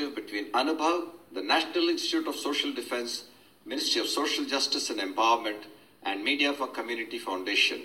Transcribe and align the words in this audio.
initiative 0.00 0.14
between 0.14 0.50
Anubhav, 0.52 1.08
the 1.32 1.42
National 1.42 1.88
Institute 1.88 2.26
of 2.26 2.34
Social 2.34 2.72
Defense, 2.72 3.24
Ministry 3.66 4.00
of 4.00 4.08
Social 4.08 4.44
Justice 4.44 4.90
and 4.90 5.00
Empowerment, 5.00 5.64
and 6.02 6.24
Media 6.24 6.52
for 6.52 6.66
Community 6.68 7.18
Foundation. 7.18 7.80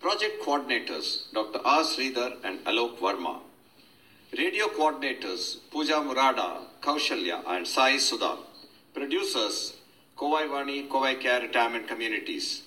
Project 0.00 0.42
coordinators 0.42 1.32
Dr. 1.32 1.60
R. 1.64 1.82
Sridhar 1.82 2.36
and 2.44 2.58
Alok 2.64 2.98
Verma. 2.98 3.40
Radio 4.36 4.66
coordinators 4.68 5.58
Pooja 5.70 5.94
Murada, 5.94 6.62
Kaushalya, 6.82 7.42
and 7.46 7.66
Sai 7.66 7.96
Sudha. 7.98 8.36
Producers 8.94 9.74
Kovai 10.16 10.48
Vani, 10.48 10.88
Kovai 10.88 11.20
Care 11.20 11.42
Retirement 11.42 11.86
Communities. 11.86 12.62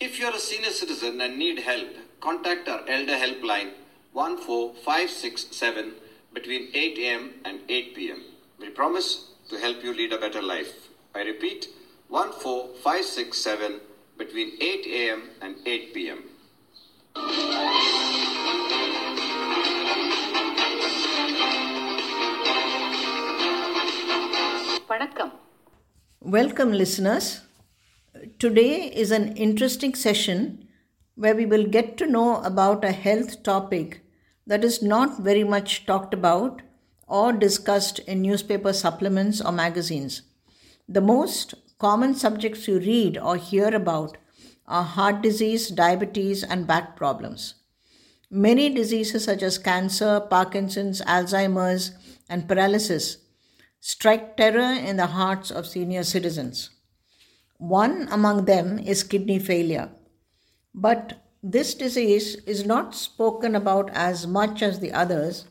If 0.00 0.18
you 0.18 0.26
are 0.26 0.34
a 0.34 0.38
senior 0.38 0.70
citizen 0.70 1.20
and 1.20 1.38
need 1.38 1.58
help, 1.58 1.88
contact 2.20 2.68
our 2.68 2.80
Elder 2.88 3.18
Helpline 3.24 3.72
14567 4.14 5.92
between 6.32 6.68
8 6.74 6.98
a.m. 6.98 7.30
and 7.44 7.60
8 7.68 7.94
p.m. 7.94 8.22
We 8.58 8.70
promise 8.70 9.30
to 9.48 9.58
help 9.58 9.82
you 9.82 9.92
lead 9.92 10.12
a 10.12 10.18
better 10.18 10.42
life. 10.42 10.88
I 11.14 11.22
repeat, 11.22 11.68
14567 12.08 13.80
between 14.16 14.52
8 14.60 14.86
a.m. 14.86 15.22
and 15.40 15.56
8 15.66 15.94
p.m. 15.94 16.24
Welcome, 26.22 26.72
listeners. 26.72 27.40
Today 28.38 28.92
is 28.94 29.10
an 29.10 29.36
interesting 29.36 29.94
session 29.94 30.68
where 31.14 31.34
we 31.34 31.46
will 31.46 31.66
get 31.66 31.96
to 31.96 32.06
know 32.06 32.42
about 32.42 32.84
a 32.84 32.92
health 32.92 33.42
topic 33.42 34.02
that 34.46 34.64
is 34.64 34.82
not 34.82 35.20
very 35.20 35.44
much 35.44 35.86
talked 35.86 36.14
about 36.14 36.62
or 37.06 37.32
discussed 37.32 37.98
in 38.00 38.22
newspaper 38.22 38.72
supplements 38.72 39.40
or 39.40 39.52
magazines. 39.52 40.22
The 40.88 41.00
most 41.00 41.54
common 41.78 42.14
subjects 42.14 42.68
you 42.68 42.78
read 42.78 43.18
or 43.18 43.36
hear 43.36 43.74
about 43.74 44.16
are 44.66 44.84
heart 44.84 45.22
disease, 45.22 45.68
diabetes, 45.68 46.44
and 46.44 46.66
back 46.66 46.96
problems. 46.96 47.54
Many 48.30 48.70
diseases 48.70 49.24
such 49.24 49.42
as 49.42 49.58
cancer, 49.58 50.20
Parkinson's, 50.20 51.00
Alzheimer's, 51.02 51.92
and 52.28 52.46
paralysis 52.46 53.18
strike 53.80 54.36
terror 54.36 54.72
in 54.72 54.96
the 54.96 55.06
hearts 55.06 55.50
of 55.50 55.66
senior 55.66 56.04
citizens. 56.04 56.70
One 57.56 58.08
among 58.10 58.44
them 58.44 58.78
is 58.78 59.02
kidney 59.02 59.38
failure. 59.38 59.90
But 60.74 61.14
this 61.42 61.74
disease 61.74 62.36
is 62.46 62.66
not 62.66 62.94
spoken 62.94 63.54
about 63.54 63.90
as 63.94 64.26
much 64.26 64.62
as 64.62 64.80
the 64.80 64.92
others, 64.92 65.46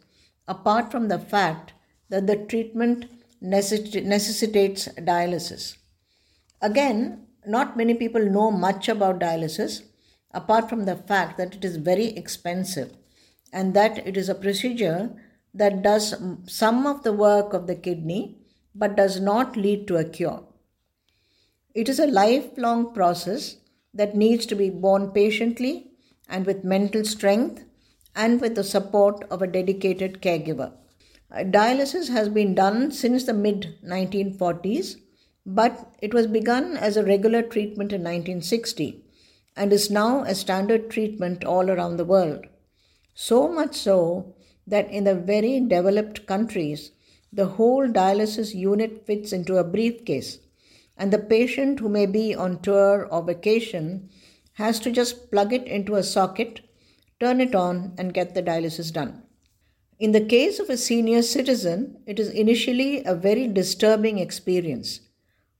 apart 0.47 0.91
from 0.91 1.07
the 1.07 1.19
fact 1.19 1.73
that 2.09 2.27
the 2.27 2.35
treatment 2.35 3.05
necessi- 3.41 4.03
necessitates 4.03 4.87
dialysis. 4.89 5.77
Again, 6.61 7.25
not 7.45 7.77
many 7.77 7.93
people 7.93 8.23
know 8.23 8.51
much 8.51 8.87
about 8.87 9.19
dialysis, 9.19 9.83
apart 10.31 10.69
from 10.69 10.85
the 10.85 10.95
fact 10.95 11.37
that 11.37 11.55
it 11.55 11.65
is 11.65 11.77
very 11.77 12.07
expensive 12.07 12.95
and 13.51 13.73
that 13.73 14.05
it 14.05 14.15
is 14.15 14.29
a 14.29 14.35
procedure 14.35 15.11
that 15.53 15.81
does 15.81 16.13
some 16.45 16.85
of 16.85 17.03
the 17.03 17.13
work 17.13 17.53
of 17.53 17.65
the 17.65 17.75
kidney 17.75 18.37
but 18.75 18.95
does 18.95 19.19
not 19.19 19.57
lead 19.57 19.87
to 19.87 19.97
a 19.97 20.03
cure. 20.03 20.43
It 21.73 21.89
is 21.89 21.99
a 21.99 22.05
lifelong 22.05 22.93
process 22.93 23.57
that 23.99 24.15
needs 24.15 24.45
to 24.47 24.55
be 24.55 24.69
borne 24.69 25.11
patiently 25.11 25.91
and 26.29 26.45
with 26.45 26.63
mental 26.63 27.03
strength 27.03 27.65
and 28.15 28.39
with 28.41 28.55
the 28.55 28.63
support 28.63 29.23
of 29.29 29.41
a 29.41 29.47
dedicated 29.47 30.21
caregiver. 30.21 30.71
Dialysis 31.31 32.09
has 32.09 32.29
been 32.29 32.55
done 32.55 32.91
since 32.91 33.25
the 33.25 33.33
mid 33.33 33.75
1940s, 33.85 34.95
but 35.45 35.93
it 36.01 36.13
was 36.13 36.27
begun 36.27 36.77
as 36.77 36.95
a 36.95 37.03
regular 37.03 37.41
treatment 37.41 37.91
in 37.91 38.01
1960 38.01 39.03
and 39.55 39.73
is 39.73 39.91
now 39.91 40.23
a 40.23 40.33
standard 40.33 40.89
treatment 40.89 41.43
all 41.43 41.69
around 41.69 41.97
the 41.97 42.05
world. 42.05 42.45
So 43.13 43.47
much 43.47 43.75
so 43.75 44.33
that 44.65 44.89
in 44.89 45.03
the 45.03 45.15
very 45.15 45.59
developed 45.59 46.25
countries, 46.25 46.91
the 47.33 47.47
whole 47.57 47.87
dialysis 47.87 48.55
unit 48.55 49.05
fits 49.05 49.33
into 49.33 49.57
a 49.57 49.63
briefcase, 49.63 50.39
and 50.99 51.11
the 51.11 51.17
patient 51.17 51.79
who 51.79 51.89
may 51.89 52.05
be 52.05 52.35
on 52.35 52.61
tour 52.61 53.07
or 53.09 53.23
vacation 53.23 54.09
has 54.53 54.79
to 54.81 54.91
just 54.91 55.31
plug 55.31 55.53
it 55.53 55.65
into 55.65 55.95
a 55.95 56.03
socket, 56.03 56.59
turn 57.19 57.39
it 57.39 57.55
on, 57.55 57.93
and 57.97 58.13
get 58.13 58.35
the 58.35 58.43
dialysis 58.43 58.91
done. 58.91 59.23
In 59.97 60.11
the 60.11 60.25
case 60.25 60.59
of 60.59 60.69
a 60.69 60.77
senior 60.77 61.21
citizen, 61.21 61.97
it 62.05 62.19
is 62.19 62.29
initially 62.29 63.03
a 63.05 63.15
very 63.15 63.47
disturbing 63.47 64.19
experience. 64.19 64.99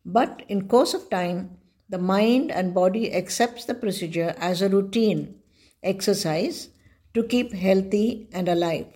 But 0.05 0.43
in 0.49 0.67
course 0.67 0.93
of 0.93 1.09
time, 1.09 1.57
the 1.89 1.97
mind 1.97 2.51
and 2.51 2.73
body 2.73 3.13
accepts 3.13 3.65
the 3.65 3.73
procedure 3.73 4.35
as 4.37 4.61
a 4.61 4.69
routine 4.69 5.35
exercise 5.81 6.69
to 7.13 7.23
keep 7.23 7.53
healthy 7.53 8.27
and 8.31 8.47
alive. 8.47 8.87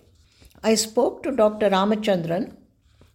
I 0.62 0.74
spoke 0.76 1.22
to 1.22 1.34
Dr. 1.34 1.70
Ramachandran, 1.70 2.56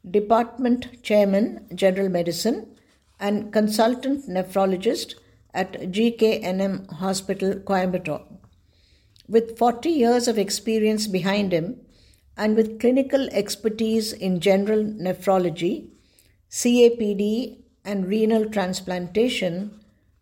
Department 0.09 1.01
Chairman, 1.03 1.67
General 1.73 2.09
Medicine, 2.09 2.75
and 3.19 3.51
consultant 3.51 4.27
nephrologist 4.27 5.15
at 5.53 5.73
GKNM 5.73 6.91
Hospital, 6.93 7.55
Coimbatore. 7.55 8.25
With 9.27 9.57
40 9.57 9.89
years 9.89 10.27
of 10.27 10.37
experience 10.37 11.07
behind 11.07 11.51
him 11.51 11.81
and 12.37 12.55
with 12.55 12.79
clinical 12.79 13.27
expertise 13.31 14.13
in 14.13 14.39
general 14.39 14.83
nephrology, 14.83 15.89
CAPD, 16.49 17.57
and 17.83 18.07
renal 18.07 18.49
transplantation, 18.49 19.79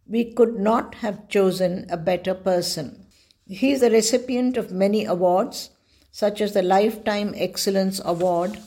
we 0.08 0.34
could 0.34 0.58
not 0.58 0.96
have 0.96 1.28
chosen 1.28 1.86
a 1.90 1.98
better 1.98 2.34
person. 2.34 3.06
He 3.46 3.72
is 3.72 3.82
a 3.82 3.90
recipient 3.90 4.58
of 4.58 4.72
many 4.72 5.06
awards, 5.06 5.70
such 6.12 6.42
as 6.42 6.54
the 6.54 6.62
Lifetime 6.62 7.34
Excellence 7.36 8.02
Award 8.04 8.60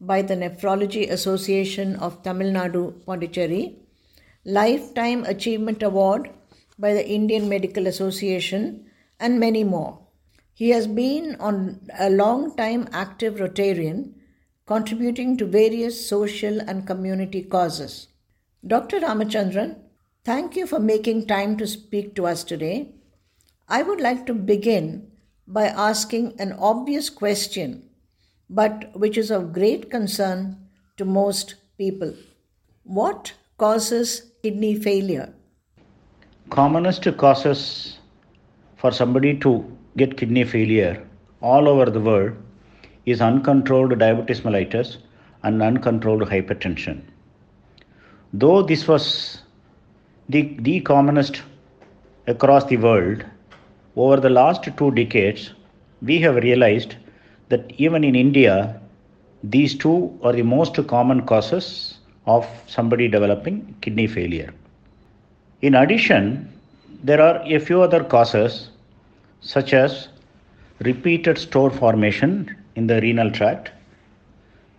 by 0.00 0.22
the 0.22 0.36
Nephrology 0.36 1.10
Association 1.10 1.96
of 1.96 2.22
Tamil 2.22 2.52
Nadu, 2.52 3.04
Pondicherry, 3.04 3.76
Lifetime 4.44 5.24
Achievement 5.24 5.82
Award 5.82 6.30
by 6.78 6.92
the 6.92 7.08
Indian 7.08 7.48
Medical 7.48 7.86
Association, 7.86 8.86
and 9.18 9.40
many 9.40 9.64
more. 9.64 9.98
He 10.52 10.70
has 10.70 10.86
been 10.86 11.36
on 11.40 11.80
a 11.98 12.10
long 12.10 12.56
time 12.56 12.88
active 12.92 13.36
Rotarian, 13.36 14.12
contributing 14.66 15.36
to 15.36 15.46
various 15.46 16.08
social 16.08 16.60
and 16.60 16.86
community 16.86 17.42
causes. 17.42 18.08
Dr. 18.66 19.00
Ramachandran, 19.00 19.76
thank 20.24 20.56
you 20.56 20.66
for 20.66 20.78
making 20.78 21.26
time 21.26 21.56
to 21.56 21.66
speak 21.66 22.14
to 22.16 22.26
us 22.26 22.42
today. 22.42 22.94
I 23.68 23.82
would 23.82 24.00
like 24.00 24.26
to 24.26 24.34
begin 24.34 25.10
by 25.46 25.66
asking 25.66 26.34
an 26.40 26.52
obvious 26.52 27.10
question, 27.10 27.88
but 28.48 28.90
which 28.94 29.18
is 29.18 29.30
of 29.30 29.52
great 29.52 29.90
concern 29.90 30.56
to 30.96 31.04
most 31.04 31.54
people. 31.78 32.14
What 32.84 33.32
causes 33.58 34.32
kidney 34.42 34.74
failure? 34.76 35.32
commonest 36.50 37.04
causes 37.16 37.98
for 38.76 38.92
somebody 38.92 39.36
to 39.36 39.64
get 39.96 40.16
kidney 40.16 40.44
failure 40.44 41.04
all 41.40 41.68
over 41.68 41.86
the 41.90 42.00
world 42.00 42.32
is 43.04 43.20
uncontrolled 43.20 43.98
diabetes 43.98 44.42
mellitus 44.42 44.98
and 45.42 45.62
uncontrolled 45.62 46.22
hypertension. 46.22 47.02
Though 48.32 48.62
this 48.62 48.86
was 48.86 49.42
the, 50.28 50.56
the 50.60 50.80
commonest 50.80 51.42
across 52.26 52.64
the 52.64 52.76
world, 52.76 53.24
over 53.96 54.18
the 54.20 54.30
last 54.30 54.68
two 54.76 54.90
decades, 54.92 55.52
we 56.02 56.20
have 56.20 56.36
realized 56.36 56.96
that 57.48 57.72
even 57.78 58.04
in 58.04 58.14
India, 58.14 58.80
these 59.42 59.74
two 59.76 60.18
are 60.22 60.32
the 60.32 60.42
most 60.42 60.76
common 60.88 61.22
causes 61.26 61.98
of 62.26 62.46
somebody 62.66 63.08
developing 63.08 63.74
kidney 63.80 64.06
failure. 64.06 64.52
In 65.62 65.74
addition, 65.74 66.48
There 67.02 67.20
are 67.20 67.42
a 67.44 67.58
few 67.58 67.82
other 67.82 68.02
causes, 68.04 68.70
such 69.40 69.72
as 69.72 70.08
repeated 70.80 71.38
stone 71.38 71.70
formation 71.70 72.54
in 72.74 72.86
the 72.86 73.00
renal 73.00 73.30
tract, 73.30 73.70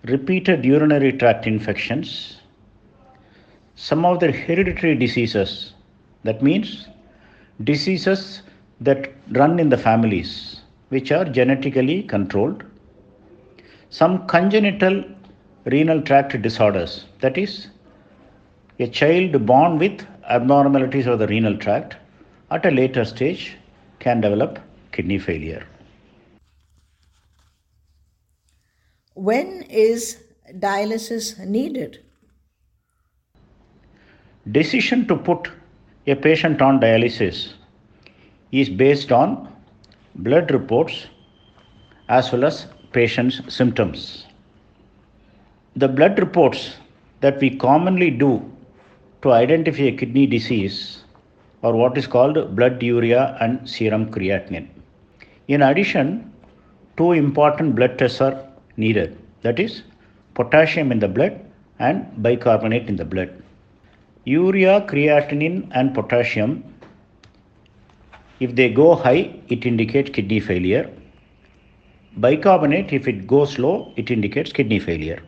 repeated 0.04 0.66
urinary 0.66 1.12
tract 1.14 1.46
infections, 1.48 2.42
some 3.75 4.06
of 4.06 4.19
the 4.19 4.31
hereditary 4.31 4.96
diseases, 4.96 5.74
that 6.24 6.42
means 6.42 6.88
diseases 7.64 8.42
that 8.81 9.12
run 9.31 9.60
in 9.60 9.69
the 9.69 9.78
families 9.78 10.56
which 10.89 11.12
are 11.12 11.25
genetically 11.25 12.04
controlled, 12.04 12.63
some 13.89 14.25
congenital 14.28 15.04
renal 15.66 16.01
tract 16.01 16.42
disorders, 16.42 17.06
that 17.19 17.38
is, 17.38 17.68
a 18.80 18.88
child 18.88 19.45
born 19.45 19.78
with 19.78 20.06
abnormalities 20.30 21.07
of 21.07 21.19
the 21.19 21.28
renal 21.28 21.57
tract 21.57 21.95
at 22.51 22.66
a 22.66 22.72
later 22.72 23.04
stage 23.04 23.57
can 24.00 24.22
develop 24.22 24.60
kidney 24.92 25.19
failure. 25.19 25.66
When 29.16 29.63
is 29.63 30.24
dialysis 30.54 31.44
needed? 31.45 32.04
Decision 34.51 35.07
to 35.07 35.16
put 35.16 35.50
a 36.06 36.16
patient 36.16 36.62
on 36.62 36.80
dialysis 36.80 37.54
is 38.51 38.69
based 38.69 39.12
on 39.12 39.51
blood 40.18 40.52
reports 40.52 41.08
as 42.10 42.31
well 42.31 42.46
as 42.46 42.68
patient's 42.92 43.42
symptoms. 43.54 44.25
The 45.75 45.88
blood 45.88 46.19
reports 46.19 46.78
that 47.22 47.40
we 47.40 47.50
commonly 47.52 48.10
do 48.10 48.44
to 49.22 49.31
identify 49.31 49.84
a 49.84 49.92
kidney 49.92 50.25
disease 50.25 51.04
are 51.64 51.75
what 51.75 51.98
is 51.98 52.08
called 52.08 52.56
blood 52.56 52.81
urea 52.81 53.38
and 53.42 53.68
serum 53.69 54.12
creatinine. 54.12 54.68
In 55.48 55.62
addition, 55.62 56.31
two 56.98 57.12
important 57.12 57.75
blood 57.75 57.98
tests 57.98 58.22
are 58.22 58.44
needed 58.75 59.18
that 59.42 59.60
is, 59.60 59.84
potassium 60.34 60.92
in 60.92 61.00
the 61.00 61.08
blood 61.08 61.40
and 61.80 62.06
bicarbonate 62.24 62.88
in 62.88 62.96
the 62.96 63.06
blood. 63.06 63.31
Urea, 64.25 64.81
creatinine, 64.81 65.68
and 65.72 65.94
potassium, 65.94 66.64
if 68.39 68.56
they 68.56 68.69
go 68.69 68.95
high, 68.95 69.34
it 69.50 69.66
indicates 69.66 70.10
kidney 70.10 70.39
failure. 70.39 70.89
Bicarbonate, 72.18 72.94
if 72.94 73.07
it 73.07 73.28
goes 73.28 73.57
low, 73.60 73.94
it 73.95 74.12
indicates 74.12 74.51
kidney 74.51 74.80
failure. 74.80 75.22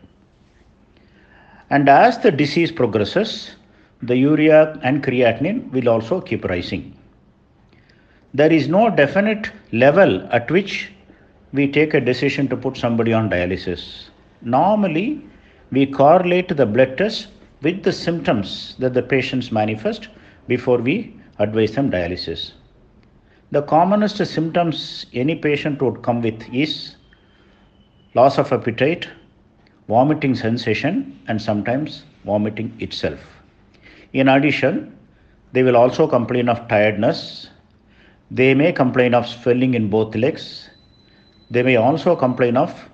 And 1.70 1.88
as 1.88 2.18
the 2.18 2.30
disease 2.30 2.72
progresses, 2.72 3.54
the 4.02 4.16
urea 4.16 4.78
and 4.82 5.02
creatinine 5.04 5.70
will 5.70 5.88
also 5.88 6.20
keep 6.20 6.44
rising. 6.44 6.96
There 8.34 8.52
is 8.52 8.68
no 8.68 8.90
definite 8.90 9.50
level 9.72 10.22
at 10.32 10.50
which 10.50 10.92
we 11.52 11.70
take 11.70 11.94
a 11.94 12.00
decision 12.00 12.48
to 12.48 12.56
put 12.56 12.76
somebody 12.76 13.12
on 13.12 13.28
dialysis. 13.28 14.08
Normally, 14.42 15.22
we 15.70 15.86
correlate 15.86 16.48
the 16.48 16.66
blood 16.66 16.96
test 16.96 17.28
with 17.62 17.82
the 17.82 17.92
symptoms 17.92 18.76
that 18.78 18.94
the 18.94 19.02
patients 19.02 19.52
manifest 19.52 20.08
before 20.48 20.78
we 20.78 21.14
advise 21.38 21.72
them 21.72 21.90
dialysis. 21.90 22.52
The 23.52 23.62
commonest 23.62 24.24
symptoms 24.24 25.06
any 25.12 25.34
patient 25.34 25.82
would 25.82 26.02
come 26.02 26.22
with 26.22 26.42
is 26.54 26.94
loss 28.14 28.38
of 28.38 28.52
appetite, 28.52 29.08
vomiting 29.88 30.36
sensation, 30.36 31.18
and 31.26 31.42
sometimes 31.42 32.04
vomiting 32.24 32.76
itself. 32.78 33.18
In 34.12 34.28
addition, 34.28 34.96
they 35.52 35.64
will 35.64 35.76
also 35.76 36.06
complain 36.06 36.48
of 36.48 36.68
tiredness. 36.68 37.48
They 38.30 38.54
may 38.54 38.72
complain 38.72 39.14
of 39.14 39.26
swelling 39.26 39.74
in 39.74 39.90
both 39.90 40.14
legs. 40.14 40.70
They 41.50 41.64
may 41.64 41.74
also 41.74 42.14
complain 42.14 42.56
of 42.56 42.88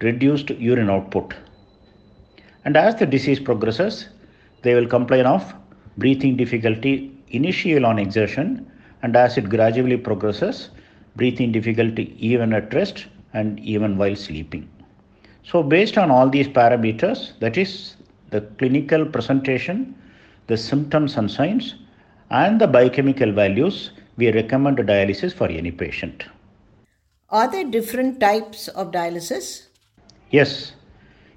reduced 0.00 0.50
urine 0.50 0.90
output. 0.90 1.34
And 2.64 2.76
as 2.76 2.96
the 2.96 3.06
disease 3.06 3.38
progresses, 3.38 4.08
they 4.62 4.74
will 4.74 4.88
complain 4.88 5.24
of 5.26 5.54
breathing 5.96 6.36
difficulty 6.36 7.16
initial 7.28 7.86
on 7.86 8.00
exertion, 8.00 8.68
and 9.02 9.16
as 9.16 9.38
it 9.38 9.48
gradually 9.48 9.96
progresses, 9.96 10.70
breathing 11.16 11.52
difficulty 11.52 12.16
even 12.18 12.52
at 12.52 12.72
rest 12.74 13.06
and 13.34 13.58
even 13.60 13.96
while 13.98 14.16
sleeping. 14.16 14.68
So, 15.42 15.62
based 15.62 15.96
on 15.96 16.10
all 16.10 16.28
these 16.28 16.48
parameters, 16.48 17.38
that 17.40 17.56
is 17.56 17.96
the 18.30 18.42
clinical 18.58 19.06
presentation, 19.06 19.94
the 20.46 20.56
symptoms 20.56 21.16
and 21.16 21.30
signs, 21.30 21.74
and 22.30 22.60
the 22.60 22.66
biochemical 22.66 23.32
values, 23.32 23.92
we 24.16 24.30
recommend 24.32 24.78
dialysis 24.78 25.32
for 25.32 25.48
any 25.48 25.70
patient. 25.70 26.24
Are 27.30 27.50
there 27.50 27.64
different 27.64 28.20
types 28.20 28.68
of 28.68 28.90
dialysis? 28.90 29.68
Yes, 30.30 30.72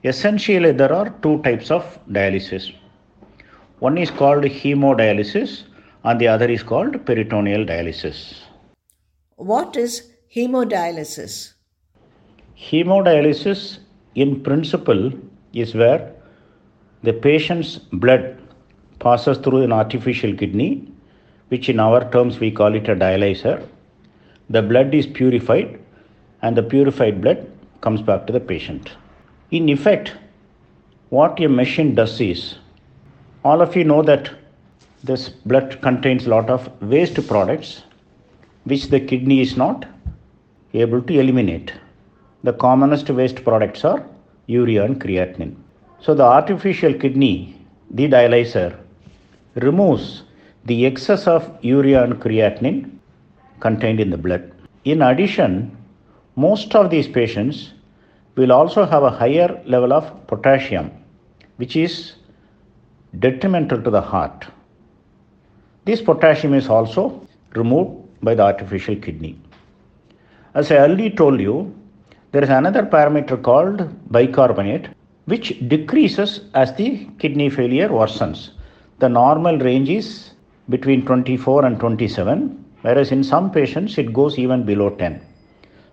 essentially 0.04 0.72
there 0.72 0.92
are 0.92 1.10
two 1.22 1.42
types 1.44 1.72
of 1.72 2.00
dialysis. 2.10 2.74
One 3.80 3.98
is 3.98 4.12
called 4.12 4.44
hemodialysis 4.44 5.64
and 6.03 6.19
the 6.19 6.27
other 6.27 6.50
is 6.50 6.63
called 6.63 7.06
peritoneal 7.06 7.65
dialysis. 7.65 8.36
What 9.36 9.75
is 9.75 10.12
hemodialysis? 10.36 11.53
Hemodialysis, 12.57 13.80
in 14.15 14.42
principle, 14.42 15.12
is 15.53 15.74
where 15.75 16.13
the 17.03 17.13
patient's 17.13 17.77
blood 17.77 18.38
passes 19.00 19.38
through 19.39 19.63
an 19.63 19.71
artificial 19.71 20.33
kidney, 20.36 20.88
which 21.50 21.69
in 21.69 21.80
our 21.80 22.09
terms 22.12 22.39
we 22.39 22.51
call 22.51 22.75
it 22.75 22.88
a 22.88 22.95
dialyzer. 22.95 23.68
The 24.50 24.62
blood 24.62 24.94
is 24.94 25.07
purified, 25.07 25.80
and 26.42 26.56
the 26.56 26.63
purified 26.63 27.21
blood 27.21 27.51
comes 27.81 28.01
back 28.01 28.27
to 28.27 28.33
the 28.33 28.39
patient. 28.39 28.92
In 29.50 29.69
effect, 29.69 30.13
what 31.09 31.39
a 31.39 31.47
machine 31.47 31.95
does 31.95 32.21
is 32.21 32.56
all 33.44 33.62
of 33.62 33.75
you 33.75 33.83
know 33.83 34.01
that 34.04 34.31
this 35.03 35.30
blood 35.30 35.81
contains 35.81 36.25
a 36.25 36.30
lot 36.30 36.50
of 36.50 36.69
waste 36.81 37.27
products 37.27 37.83
which 38.65 38.89
the 38.89 39.00
kidney 39.00 39.42
is 39.42 39.57
not 39.57 39.85
able 40.73 41.02
to 41.02 41.19
eliminate. 41.19 41.73
The 42.44 42.54
commonest 42.54 43.09
waste 43.09 43.44
products 43.44 43.83
are 43.83 44.06
urea 44.47 44.83
and 44.85 45.02
creatinine. 45.02 45.56
So 45.99 46.14
the 46.14 46.23
artificial 46.23 46.94
kidney, 46.94 47.59
the 47.90 48.07
dialyzer, 48.07 48.78
removes 49.56 50.23
the 50.66 50.85
excess 50.85 51.28
of 51.28 51.49
urea 51.61 52.04
and 52.04 52.21
creatinine 52.21 52.92
contained 53.59 53.99
in 53.99 54.09
the 54.11 54.18
blood. 54.18 54.52
In 54.85 55.02
addition, 55.02 55.76
most 56.35 56.76
of 56.76 56.90
these 56.90 57.07
patients 57.07 57.73
will 58.35 58.52
also 58.52 58.85
have 58.85 59.04
a 59.04 59.09
higher 59.09 59.61
level 59.66 59.94
of 59.94 60.28
potassium, 60.28 60.92
which 61.57 61.76
is 61.76 62.14
detrimental 63.19 63.81
to 63.81 63.90
the 63.90 64.02
heart. 64.02 64.45
This 65.83 66.02
potassium 66.02 66.54
is 66.54 66.69
also 66.69 67.26
removed 67.56 68.07
by 68.21 68.35
the 68.35 68.44
artificial 68.44 68.95
kidney. 68.95 69.35
As 70.54 70.71
I 70.71 70.78
already 70.78 71.09
told 71.09 71.40
you, 71.40 71.73
there 72.31 72.44
is 72.44 72.50
another 72.50 72.83
parameter 72.83 73.42
called 73.42 73.90
bicarbonate, 74.11 74.90
which 75.26 75.57
decreases 75.68 76.42
as 76.54 76.73
the 76.76 77.07
kidney 77.18 77.50
failure 77.50 77.90
worsens. 77.90 78.52
The 79.00 79.09
normal 79.09 79.57
range 79.57 79.90
is 79.90 80.31
between 80.69 81.04
24 81.06 81.66
and 81.66 81.80
27, 81.80 82.64
whereas 82.81 83.11
in 83.11 83.23
some 83.23 83.50
patients 83.50 83.97
it 83.97 84.14
goes 84.14 84.38
even 84.38 84.64
below 84.64 84.92
10. 84.92 85.19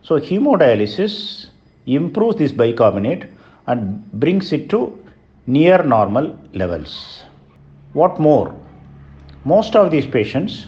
So, 0.03 0.21
hemodialysis 0.21 1.47
improves 1.87 2.37
this 2.37 2.53
bicarbonate 2.53 3.25
and 3.67 4.05
brings 4.13 4.53
it 4.53 4.69
to 4.71 5.03
near 5.47 5.83
normal 5.83 6.39
levels. 6.53 7.25
What 7.95 8.21
more? 8.21 8.58
Most 9.49 9.77
of 9.77 9.91
these 9.91 10.07
patients, 10.07 10.67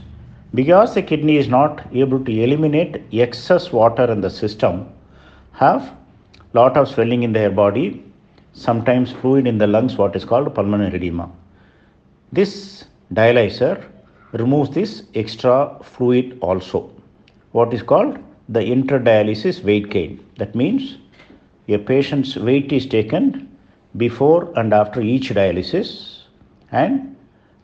because 0.55 0.95
the 0.95 1.03
kidney 1.03 1.37
is 1.37 1.49
not 1.49 1.87
able 1.93 2.25
to 2.25 2.33
eliminate 2.45 3.03
excess 3.13 3.73
water 3.73 4.11
in 4.11 4.23
the 4.23 4.31
system, 4.31 4.87
have 5.53 5.93
lot 6.55 6.79
of 6.79 6.89
swelling 6.89 7.23
in 7.23 7.35
their 7.35 7.51
body, 7.51 8.03
sometimes 8.55 9.13
fluid 9.13 9.47
in 9.47 9.59
the 9.59 9.67
lungs, 9.67 9.99
what 9.99 10.17
is 10.17 10.25
called 10.25 10.55
pulmonary 10.55 10.97
edema. 10.97 11.31
This 12.33 12.85
dialyzer 13.13 13.85
removes 14.33 14.71
this 14.71 15.03
extra 15.15 15.77
fluid 15.83 16.39
also, 16.41 16.91
what 17.53 17.75
is 17.75 17.83
called 17.83 18.19
the 18.49 18.61
interdialysis 18.61 19.63
weight 19.63 19.91
gain. 19.91 20.25
That 20.39 20.55
means 20.55 20.97
a 21.69 21.77
patient's 21.77 22.35
weight 22.37 22.73
is 22.73 22.87
taken 22.87 23.47
before 23.99 24.51
and 24.59 24.73
after 24.73 25.03
each 25.03 25.29
dialysis, 25.31 26.23
and 26.73 27.10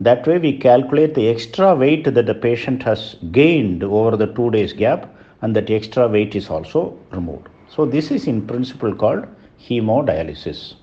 that 0.00 0.26
way 0.26 0.38
we 0.38 0.58
calculate 0.58 1.14
the 1.14 1.28
extra 1.28 1.74
weight 1.74 2.04
that 2.04 2.26
the 2.26 2.34
patient 2.34 2.82
has 2.82 3.16
gained 3.32 3.82
over 3.82 4.16
the 4.16 4.26
two 4.26 4.50
days 4.50 4.72
gap, 4.72 5.12
and 5.42 5.54
that 5.56 5.70
extra 5.70 6.08
weight 6.08 6.34
is 6.34 6.50
also 6.50 6.98
removed. 7.10 7.48
So, 7.68 7.86
this 7.86 8.10
is 8.10 8.26
in 8.26 8.46
principle 8.46 8.94
called 8.94 9.26
hemodialysis. 9.60 10.74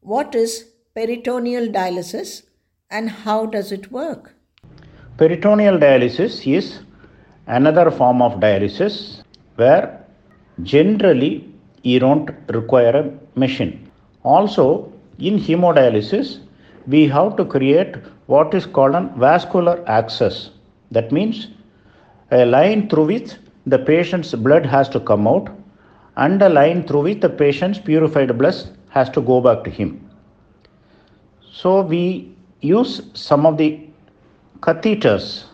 What 0.00 0.34
is 0.34 0.66
peritoneal 0.94 1.68
dialysis 1.68 2.42
and 2.90 3.08
how 3.08 3.46
does 3.46 3.72
it 3.72 3.90
work? 3.92 4.34
Peritoneal 5.16 5.78
dialysis 5.78 6.46
is 6.46 6.80
another 7.46 7.90
form 7.90 8.22
of 8.22 8.40
dialysis 8.40 9.22
where 9.56 10.04
generally 10.62 11.48
you 11.82 11.98
don't 11.98 12.30
require 12.48 12.96
a 12.96 13.38
machine. 13.38 13.90
Also, 14.22 14.92
in 15.18 15.38
hemodialysis, 15.38 16.40
we 16.92 17.06
have 17.14 17.36
to 17.36 17.44
create 17.44 17.96
what 18.26 18.54
is 18.54 18.66
called 18.66 18.94
a 18.94 19.02
vascular 19.16 19.82
access. 19.86 20.50
That 20.90 21.12
means 21.12 21.48
a 22.30 22.44
line 22.44 22.88
through 22.88 23.06
which 23.06 23.32
the 23.66 23.78
patient's 23.78 24.34
blood 24.34 24.66
has 24.66 24.88
to 24.90 25.00
come 25.00 25.28
out 25.28 25.50
and 26.16 26.42
a 26.42 26.48
line 26.48 26.86
through 26.86 27.02
which 27.02 27.20
the 27.20 27.28
patient's 27.28 27.78
purified 27.78 28.36
blood 28.38 28.56
has 28.88 29.10
to 29.10 29.20
go 29.20 29.40
back 29.40 29.62
to 29.64 29.70
him. 29.70 30.10
So 31.52 31.82
we 31.82 32.34
use 32.60 33.02
some 33.14 33.46
of 33.46 33.56
the 33.56 33.86
catheters 34.60 35.44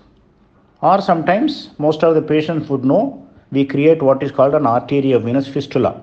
or 0.81 1.01
sometimes 1.01 1.71
most 1.79 2.03
of 2.05 2.15
the 2.15 2.23
patients 2.23 2.69
would 2.69 2.85
know 2.85 3.27
we 3.51 3.65
create 3.65 4.03
what 4.03 4.23
is 4.23 4.31
called 4.31 4.55
an 4.55 4.63
arteriovenous 4.65 5.49
fistula. 5.49 6.01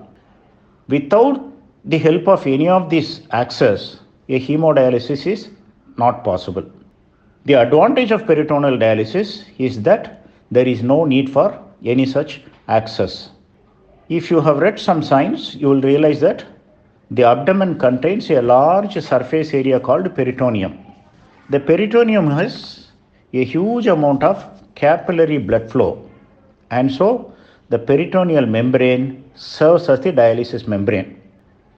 Without 0.88 1.40
the 1.84 1.98
help 1.98 2.28
of 2.28 2.46
any 2.46 2.68
of 2.68 2.88
these 2.90 3.22
access, 3.30 3.98
a 4.28 4.40
hemodialysis 4.40 5.26
is 5.26 5.48
not 5.96 6.24
possible. 6.24 6.64
The 7.44 7.54
advantage 7.54 8.10
of 8.10 8.26
peritoneal 8.26 8.78
dialysis 8.78 9.44
is 9.58 9.82
that 9.82 10.26
there 10.50 10.66
is 10.66 10.82
no 10.82 11.04
need 11.04 11.30
for 11.30 11.60
any 11.84 12.06
such 12.06 12.40
access. 12.68 13.30
If 14.08 14.30
you 14.30 14.40
have 14.40 14.58
read 14.58 14.78
some 14.78 15.02
science, 15.02 15.54
you 15.54 15.68
will 15.68 15.80
realize 15.80 16.20
that 16.20 16.44
the 17.10 17.24
abdomen 17.24 17.78
contains 17.78 18.30
a 18.30 18.40
large 18.40 18.94
surface 19.02 19.52
area 19.52 19.78
called 19.78 20.14
peritoneum. 20.14 20.78
The 21.50 21.60
peritoneum 21.60 22.30
has 22.30 22.88
a 23.32 23.44
huge 23.44 23.86
amount 23.86 24.22
of 24.22 24.44
capillary 24.74 25.38
blood 25.38 25.70
flow, 25.70 26.08
and 26.70 26.90
so 26.90 27.32
the 27.68 27.78
peritoneal 27.78 28.46
membrane 28.46 29.24
serves 29.34 29.88
as 29.88 30.00
the 30.00 30.12
dialysis 30.12 30.66
membrane. 30.66 31.20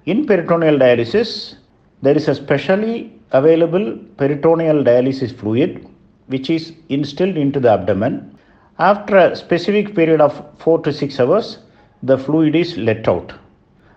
In 0.07 0.26
peritoneal 0.26 0.79
dialysis, 0.79 1.57
there 2.03 2.17
is 2.17 2.29
a 2.29 2.35
specially 2.35 3.12
available 3.33 3.99
peritoneal 4.17 4.85
dialysis 4.85 5.35
fluid 5.35 5.87
which 6.26 6.50
is 6.50 6.73
instilled 6.88 7.37
into 7.37 7.61
the 7.61 7.71
abdomen. 7.71 8.38
After 8.79 9.17
a 9.17 9.37
specific 9.37 9.95
period 9.95 10.21
of 10.21 10.45
4 10.59 10.83
to 10.83 10.93
6 10.93 11.21
hours, 11.21 11.59
the 12.03 12.19
fluid 12.19 12.55
is 12.55 12.76
let 12.76 13.09
out. 13.09 13.33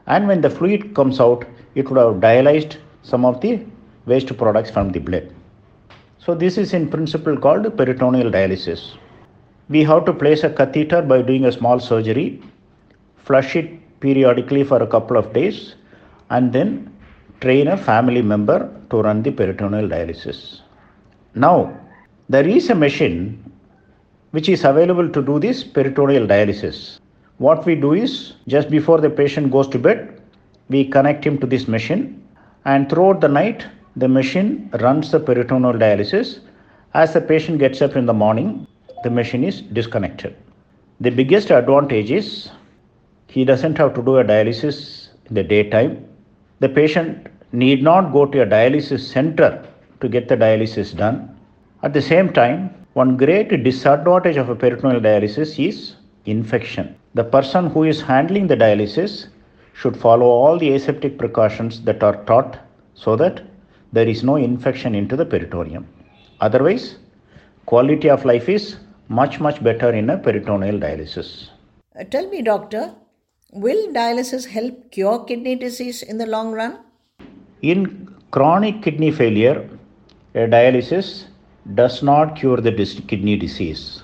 And 0.08 0.27
when 0.27 0.41
the 0.41 0.50
fluid 0.50 0.96
comes 0.96 1.20
out, 1.20 1.46
it 1.75 1.89
would 1.89 2.00
have 2.00 2.22
dialyzed 2.22 2.77
some 3.03 3.25
of 3.25 3.41
the 3.41 3.65
waste 4.06 4.36
products 4.38 4.72
from 4.72 4.91
the 4.91 5.00
blood. 5.00 5.34
So, 6.18 6.36
this 6.36 6.58
is 6.58 6.74
in 6.74 6.89
principle 6.89 7.38
called 7.38 7.75
peritoneal 7.77 8.32
dialysis. 8.32 8.98
We 9.70 9.84
have 9.84 10.06
to 10.06 10.13
place 10.13 10.44
a 10.44 10.50
catheter 10.50 11.01
by 11.01 11.22
doing 11.22 11.46
a 11.46 11.51
small 11.51 11.79
surgery, 11.79 12.41
flush 13.18 13.56
it 13.56 14.00
periodically 14.00 14.63
for 14.63 14.82
a 14.82 14.88
couple 14.88 15.18
of 15.18 15.34
days, 15.34 15.75
and 16.29 16.51
then 16.51 16.88
train 17.41 17.67
a 17.67 17.77
family 17.77 18.22
member 18.22 18.69
to 18.89 19.01
run 19.01 19.24
the 19.24 19.31
peritoneal 19.31 19.88
dialysis. 19.88 20.62
Now, 21.36 21.77
there 22.27 22.48
is 22.48 22.69
a 22.69 22.75
machine 22.75 23.43
which 24.31 24.50
is 24.50 24.63
available 24.63 25.10
to 25.10 25.22
do 25.22 25.39
this 25.39 25.63
peritoneal 25.63 26.27
dialysis. 26.27 27.00
What 27.38 27.65
we 27.65 27.75
do 27.75 27.93
is 27.93 28.34
just 28.48 28.69
before 28.69 29.00
the 29.00 29.10
patient 29.10 29.51
goes 29.51 29.67
to 29.69 29.79
bed, 29.79 30.22
we 30.69 30.86
connect 30.86 31.25
him 31.25 31.38
to 31.39 31.48
this 31.48 31.67
machine, 31.67 32.22
and 32.65 32.89
throughout 32.89 33.22
the 33.22 33.27
night, 33.27 33.65
the 33.96 34.08
machine 34.08 34.69
runs 34.81 35.12
the 35.12 35.19
peritoneal 35.19 35.74
dialysis. 35.74 36.39
As 36.93 37.13
the 37.13 37.22
patient 37.22 37.60
gets 37.60 37.81
up 37.81 37.96
in 37.96 38.05
the 38.05 38.13
morning, 38.13 38.67
the 39.03 39.10
machine 39.10 39.43
is 39.43 39.62
disconnected. 39.62 40.36
The 41.00 41.10
biggest 41.10 41.50
advantage 41.50 42.12
is 42.12 42.50
he 43.27 43.46
doesn't 43.46 43.77
have 43.77 43.93
to 43.96 44.01
do 44.01 44.17
a 44.17 44.24
dialysis 44.24 45.10
in 45.27 45.36
the 45.36 45.43
daytime. 45.43 46.05
The 46.60 46.70
patient 46.70 47.28
need 47.51 47.82
not 47.84 48.12
go 48.12 48.25
to 48.25 48.42
a 48.42 48.46
dialysis 48.46 49.00
center 49.00 49.66
to 50.01 50.10
get 50.10 50.28
the 50.28 50.38
dialysis 50.38 50.96
done. 50.96 51.36
At 51.84 51.94
the 51.94 52.01
same 52.01 52.34
time, 52.34 52.74
one 52.94 53.16
great 53.18 53.63
disadvantage 53.63 54.38
of 54.38 54.50
a 54.50 54.56
peritoneal 54.56 55.00
dialysis 55.00 55.58
is 55.66 55.96
infection. 56.25 56.96
The 57.13 57.24
person 57.24 57.68
who 57.68 57.84
is 57.86 58.01
handling 58.01 58.48
the 58.48 58.58
dialysis 58.58 59.28
should 59.74 59.96
follow 59.96 60.25
all 60.25 60.58
the 60.58 60.74
aseptic 60.74 61.18
precautions 61.18 61.82
that 61.84 62.04
are 62.04 62.24
taught 62.25 62.58
so 62.94 63.16
that 63.16 63.42
there 63.94 64.08
is 64.08 64.24
no 64.24 64.36
infection 64.36 64.94
into 64.94 65.16
the 65.16 65.25
peritoneum. 65.25 65.88
Otherwise, 66.42 66.98
quality 67.66 68.10
of 68.10 68.25
life 68.25 68.50
is 68.50 68.78
much, 69.08 69.39
much 69.39 69.63
better 69.63 69.92
in 69.92 70.10
a 70.10 70.18
peritoneal 70.18 70.78
dialysis. 70.80 71.50
Uh, 72.00 72.04
tell 72.04 72.30
me, 72.30 72.42
doctor, 72.42 72.94
will 73.51 73.88
dialysis 73.94 74.46
help 74.46 74.91
cure 74.91 75.24
kidney 75.25 75.56
disease 75.56 76.03
in 76.03 76.18
the 76.18 76.25
long 76.25 76.51
run? 76.51 76.79
In 77.62 78.15
chronic 78.32 78.82
kidney 78.84 79.12
failure, 79.12 79.68
a 80.36 80.48
dialysis 80.48 81.25
does 81.74 82.03
not 82.03 82.36
cure 82.36 82.58
the 82.58 82.72
dis- 82.72 83.01
kidney 83.08 83.36
disease. 83.36 84.03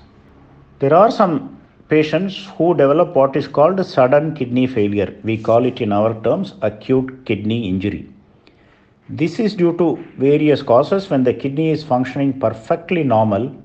There 0.79 0.93
are 0.93 1.11
some 1.11 1.61
patients 1.89 2.47
who 2.57 2.73
develop 2.73 3.15
what 3.15 3.35
is 3.35 3.47
called 3.47 3.85
sudden 3.85 4.33
kidney 4.33 4.65
failure. 4.65 5.15
We 5.23 5.37
call 5.37 5.65
it 5.65 5.79
in 5.79 5.93
our 5.93 6.19
terms 6.23 6.55
acute 6.61 7.25
kidney 7.25 7.69
injury. 7.69 8.09
This 9.09 9.39
is 9.39 9.53
due 9.53 9.77
to 9.77 10.03
various 10.17 10.63
causes 10.63 11.11
when 11.11 11.23
the 11.23 11.33
kidney 11.33 11.69
is 11.69 11.83
functioning 11.83 12.39
perfectly 12.39 13.03
normal 13.03 13.55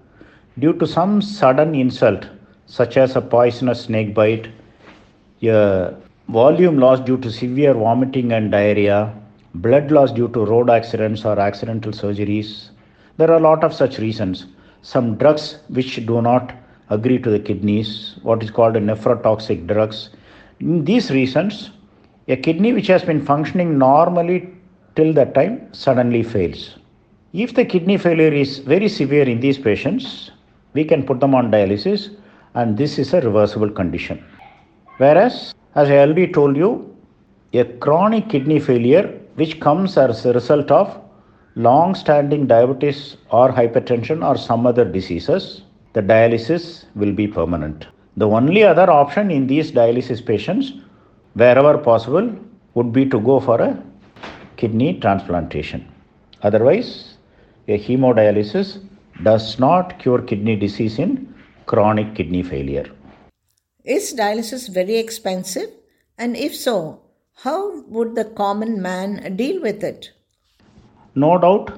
due 0.58 0.74
to 0.74 0.86
some 0.86 1.22
sudden 1.22 1.74
insult, 1.74 2.26
such 2.66 2.98
as 2.98 3.16
a 3.16 3.22
poisonous 3.22 3.84
snake 3.84 4.14
bite, 4.14 4.48
a 5.42 5.94
volume 6.28 6.78
loss 6.78 7.00
due 7.00 7.18
to 7.18 7.30
severe 7.30 7.74
vomiting 7.74 8.32
and 8.32 8.50
diarrhea, 8.50 9.14
blood 9.54 9.90
loss 9.90 10.12
due 10.12 10.28
to 10.28 10.44
road 10.44 10.70
accidents 10.70 11.24
or 11.24 11.38
accidental 11.38 11.92
surgeries. 11.92 12.70
There 13.16 13.30
are 13.30 13.36
a 13.36 13.40
lot 13.40 13.64
of 13.64 13.74
such 13.74 13.98
reasons. 13.98 14.46
Some 14.82 15.16
drugs 15.16 15.58
which 15.68 16.06
do 16.06 16.22
not 16.22 16.52
agree 16.88 17.18
to 17.18 17.30
the 17.30 17.38
kidneys, 17.38 18.16
what 18.22 18.42
is 18.42 18.50
called 18.50 18.74
nephrotoxic 18.74 19.66
drugs. 19.66 20.10
In 20.60 20.84
these 20.84 21.10
reasons, 21.10 21.70
a 22.28 22.36
kidney 22.36 22.72
which 22.72 22.86
has 22.86 23.02
been 23.02 23.24
functioning 23.24 23.78
normally 23.78 24.48
till 24.96 25.12
that 25.14 25.34
time 25.34 25.72
suddenly 25.72 26.22
fails. 26.22 26.76
If 27.32 27.54
the 27.54 27.64
kidney 27.64 27.96
failure 27.96 28.32
is 28.32 28.58
very 28.58 28.88
severe 28.88 29.28
in 29.28 29.40
these 29.40 29.58
patients, 29.58 30.30
we 30.72 30.84
can 30.84 31.04
put 31.04 31.20
them 31.20 31.34
on 31.34 31.50
dialysis, 31.50 32.16
and 32.54 32.76
this 32.76 32.98
is 32.98 33.14
a 33.14 33.20
reversible 33.20 33.70
condition. 33.70 34.24
Whereas, 35.02 35.54
as 35.76 35.88
I 35.88 35.98
already 36.04 36.26
told 36.26 36.56
you, 36.58 36.70
a 37.54 37.64
chronic 37.84 38.28
kidney 38.28 38.60
failure 38.60 39.06
which 39.36 39.58
comes 39.58 39.96
as 39.96 40.26
a 40.26 40.32
result 40.34 40.70
of 40.70 41.00
long 41.54 41.94
standing 41.94 42.46
diabetes 42.46 43.16
or 43.30 43.50
hypertension 43.50 44.18
or 44.28 44.36
some 44.36 44.66
other 44.66 44.84
diseases, 44.84 45.62
the 45.94 46.02
dialysis 46.02 46.84
will 46.94 47.12
be 47.12 47.26
permanent. 47.26 47.86
The 48.18 48.28
only 48.28 48.62
other 48.62 48.90
option 48.90 49.30
in 49.30 49.46
these 49.46 49.72
dialysis 49.72 50.24
patients, 50.24 50.72
wherever 51.32 51.78
possible, 51.78 52.30
would 52.74 52.92
be 52.92 53.06
to 53.06 53.18
go 53.18 53.40
for 53.40 53.58
a 53.58 53.82
kidney 54.58 55.00
transplantation. 55.00 55.90
Otherwise, 56.42 57.14
a 57.68 57.78
hemodialysis 57.78 58.86
does 59.22 59.58
not 59.58 59.98
cure 59.98 60.20
kidney 60.20 60.56
disease 60.56 60.98
in 60.98 61.34
chronic 61.64 62.14
kidney 62.14 62.42
failure. 62.42 62.90
Is 63.92 64.14
dialysis 64.14 64.68
very 64.72 64.98
expensive? 64.98 65.68
And 66.16 66.36
if 66.36 66.54
so, 66.54 67.00
how 67.34 67.80
would 67.88 68.14
the 68.14 68.24
common 68.24 68.80
man 68.80 69.34
deal 69.34 69.60
with 69.60 69.82
it? 69.82 70.12
No 71.16 71.38
doubt, 71.38 71.72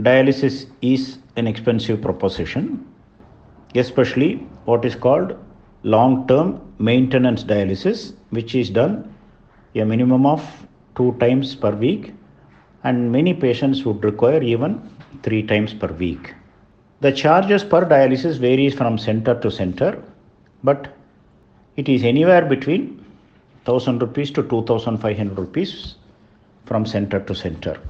dialysis 0.00 0.66
is 0.82 1.18
an 1.36 1.46
expensive 1.46 2.02
proposition, 2.02 2.84
especially 3.76 4.44
what 4.64 4.84
is 4.84 4.96
called 4.96 5.36
long 5.84 6.26
term 6.26 6.60
maintenance 6.80 7.44
dialysis, 7.44 8.14
which 8.30 8.56
is 8.56 8.68
done 8.68 9.14
a 9.76 9.84
minimum 9.84 10.26
of 10.26 10.42
two 10.96 11.16
times 11.20 11.54
per 11.54 11.70
week, 11.70 12.12
and 12.82 13.12
many 13.12 13.32
patients 13.32 13.84
would 13.84 14.02
require 14.02 14.42
even 14.42 14.82
three 15.22 15.44
times 15.44 15.72
per 15.72 15.92
week. 15.92 16.34
The 17.02 17.12
charges 17.12 17.62
per 17.62 17.84
dialysis 17.84 18.36
varies 18.38 18.74
from 18.74 18.98
center 18.98 19.38
to 19.38 19.48
center, 19.48 20.02
but 20.64 20.95
it 21.76 21.88
is 21.88 22.04
anywhere 22.04 22.44
between 22.44 23.04
1000 23.64 24.00
rupees 24.00 24.30
to 24.32 24.42
2500 24.42 25.38
rupees 25.38 25.96
from 26.64 26.86
center 26.86 27.20
to 27.20 27.34
center. 27.34 27.80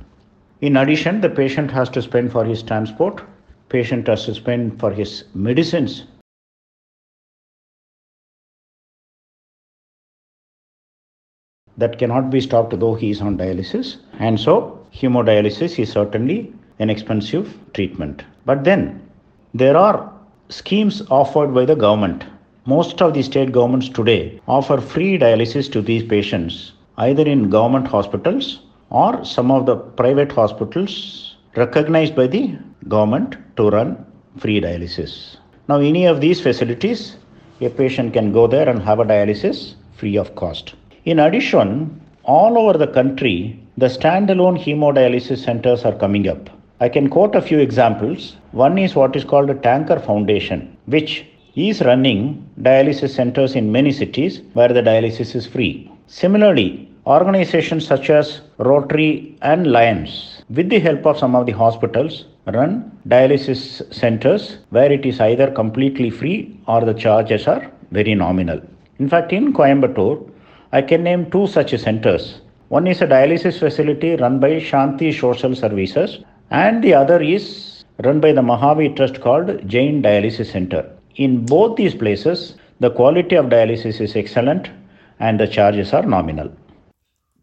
In 0.60 0.76
addition, 0.76 1.20
the 1.20 1.28
patient 1.28 1.70
has 1.70 1.88
to 1.90 2.02
spend 2.02 2.32
for 2.32 2.44
his 2.44 2.62
transport, 2.62 3.22
patient 3.68 4.08
has 4.08 4.24
to 4.24 4.34
spend 4.34 4.80
for 4.80 4.90
his 4.90 5.24
medicines. 5.34 6.04
That 11.78 11.98
cannot 11.98 12.30
be 12.30 12.40
stopped 12.40 12.78
though 12.80 12.94
he 12.94 13.10
is 13.10 13.20
on 13.20 13.36
dialysis, 13.36 13.98
and 14.18 14.40
so 14.40 14.86
hemodialysis 14.94 15.78
is 15.78 15.92
certainly 15.92 16.54
an 16.78 16.88
expensive 16.88 17.58
treatment. 17.74 18.24
But 18.46 18.64
then 18.64 19.06
There 19.56 19.76
are 19.76 20.12
schemes 20.50 21.02
offered 21.08 21.54
by 21.54 21.64
the 21.64 21.74
government. 21.74 22.24
Most 22.68 23.00
of 23.00 23.14
the 23.14 23.22
state 23.22 23.52
governments 23.52 23.88
today 23.88 24.40
offer 24.48 24.80
free 24.80 25.16
dialysis 25.16 25.70
to 25.70 25.80
these 25.80 26.02
patients, 26.02 26.72
either 26.98 27.22
in 27.22 27.48
government 27.48 27.86
hospitals 27.86 28.58
or 28.90 29.24
some 29.24 29.52
of 29.52 29.66
the 29.66 29.76
private 29.76 30.32
hospitals 30.32 31.36
recognized 31.54 32.16
by 32.16 32.26
the 32.26 32.58
government 32.88 33.36
to 33.56 33.70
run 33.70 34.04
free 34.38 34.60
dialysis. 34.60 35.36
Now, 35.68 35.78
any 35.78 36.06
of 36.06 36.20
these 36.20 36.40
facilities, 36.40 37.18
a 37.60 37.68
patient 37.68 38.12
can 38.14 38.32
go 38.32 38.48
there 38.48 38.68
and 38.68 38.82
have 38.82 38.98
a 38.98 39.04
dialysis 39.04 39.76
free 39.94 40.16
of 40.16 40.34
cost. 40.34 40.74
In 41.04 41.20
addition, 41.20 42.00
all 42.24 42.58
over 42.58 42.76
the 42.76 42.88
country, 42.88 43.62
the 43.76 43.86
standalone 43.86 44.58
hemodialysis 44.60 45.38
centers 45.44 45.84
are 45.84 45.96
coming 45.96 46.26
up. 46.26 46.50
I 46.80 46.88
can 46.88 47.10
quote 47.10 47.36
a 47.36 47.42
few 47.42 47.60
examples. 47.60 48.36
One 48.50 48.76
is 48.76 48.96
what 48.96 49.14
is 49.14 49.22
called 49.22 49.50
a 49.50 49.54
Tanker 49.54 50.00
Foundation, 50.00 50.76
which 50.86 51.24
is 51.56 51.80
running 51.80 52.46
dialysis 52.60 53.10
centers 53.10 53.54
in 53.56 53.72
many 53.72 53.90
cities 53.90 54.42
where 54.52 54.68
the 54.68 54.82
dialysis 54.82 55.34
is 55.34 55.46
free. 55.46 55.90
Similarly, 56.06 56.88
organizations 57.06 57.86
such 57.86 58.10
as 58.10 58.42
Rotary 58.58 59.36
and 59.42 59.66
Lions, 59.66 60.42
with 60.50 60.68
the 60.68 60.78
help 60.78 61.06
of 61.06 61.18
some 61.18 61.34
of 61.34 61.46
the 61.46 61.52
hospitals, 61.52 62.26
run 62.46 62.92
dialysis 63.08 63.60
centers 63.92 64.58
where 64.70 64.92
it 64.92 65.06
is 65.06 65.18
either 65.20 65.50
completely 65.50 66.10
free 66.10 66.58
or 66.68 66.84
the 66.84 66.94
charges 66.94 67.48
are 67.48 67.70
very 67.90 68.14
nominal. 68.14 68.60
In 68.98 69.08
fact, 69.08 69.32
in 69.32 69.52
Coimbatore, 69.52 70.30
I 70.72 70.82
can 70.82 71.02
name 71.04 71.30
two 71.30 71.46
such 71.46 71.76
centers. 71.78 72.40
One 72.68 72.86
is 72.86 73.00
a 73.00 73.06
dialysis 73.06 73.58
facility 73.58 74.16
run 74.16 74.40
by 74.40 74.60
Shanti 74.60 75.18
Social 75.18 75.54
Services, 75.54 76.18
and 76.50 76.82
the 76.82 76.94
other 76.94 77.22
is 77.22 77.84
run 78.04 78.20
by 78.20 78.32
the 78.32 78.42
Mahavir 78.42 78.94
Trust 78.96 79.20
called 79.20 79.66
Jain 79.68 80.02
Dialysis 80.02 80.50
Center. 80.50 80.95
In 81.16 81.46
both 81.46 81.76
these 81.76 81.94
places, 81.94 82.56
the 82.80 82.90
quality 82.90 83.36
of 83.36 83.46
dialysis 83.46 84.00
is 84.02 84.14
excellent 84.14 84.70
and 85.18 85.40
the 85.40 85.48
charges 85.48 85.94
are 85.94 86.02
nominal. 86.02 86.52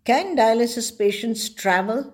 Can 0.05 0.35
dialysis 0.37 0.95
patients 0.95 1.49
travel? 1.49 2.13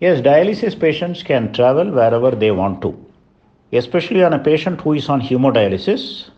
Yes, 0.00 0.20
dialysis 0.20 0.78
patients 0.78 1.22
can 1.22 1.52
travel 1.52 1.90
wherever 1.90 2.30
they 2.30 2.52
want 2.52 2.80
to, 2.82 2.96
especially 3.72 4.24
on 4.24 4.32
a 4.32 4.38
patient 4.38 4.80
who 4.80 4.94
is 4.94 5.10
on 5.10 5.20
hemodialysis. 5.20 6.30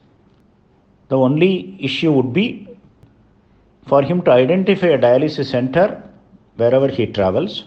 The 1.09 1.17
only 1.17 1.77
issue 1.79 2.13
would 2.13 2.33
be 2.33 2.69
for 3.87 4.03
him 4.03 4.23
to 4.23 4.33
identify 4.33 4.89
a 4.89 4.99
dialysis 4.99 5.47
center 5.47 6.03
wherever 6.57 6.89
he 6.89 7.07
travels, 7.07 7.65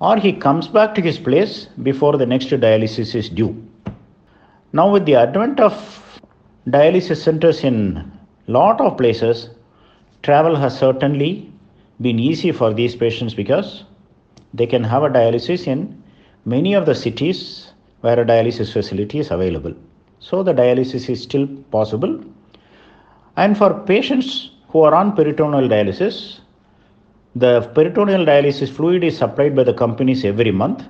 or 0.00 0.16
he 0.16 0.32
comes 0.32 0.66
back 0.66 0.94
to 0.96 1.00
his 1.00 1.18
place 1.18 1.68
before 1.82 2.16
the 2.16 2.26
next 2.26 2.48
dialysis 2.48 3.14
is 3.14 3.28
due. 3.28 3.54
Now, 4.74 4.90
with 4.90 5.04
the 5.04 5.16
advent 5.16 5.60
of 5.60 5.74
dialysis 6.66 7.22
centers 7.22 7.62
in 7.62 8.10
lot 8.46 8.80
of 8.80 8.96
places, 8.96 9.50
travel 10.22 10.56
has 10.56 10.78
certainly 10.78 11.52
been 12.00 12.18
easy 12.18 12.52
for 12.52 12.72
these 12.72 12.96
patients 12.96 13.34
because 13.34 13.84
they 14.54 14.66
can 14.66 14.82
have 14.82 15.02
a 15.02 15.10
dialysis 15.10 15.66
in 15.66 16.02
many 16.46 16.72
of 16.72 16.86
the 16.86 16.94
cities 16.94 17.72
where 18.00 18.18
a 18.18 18.24
dialysis 18.24 18.72
facility 18.72 19.18
is 19.18 19.30
available. 19.30 19.74
So 20.20 20.42
the 20.42 20.54
dialysis 20.54 21.08
is 21.10 21.22
still 21.22 21.46
possible. 21.70 22.24
And 23.36 23.58
for 23.58 23.74
patients 23.80 24.50
who 24.68 24.82
are 24.82 24.94
on 24.94 25.14
peritoneal 25.14 25.68
dialysis, 25.68 26.40
the 27.34 27.60
peritoneal 27.74 28.24
dialysis 28.24 28.70
fluid 28.70 29.04
is 29.04 29.18
supplied 29.18 29.54
by 29.54 29.64
the 29.64 29.74
companies 29.74 30.24
every 30.24 30.50
month. 30.50 30.82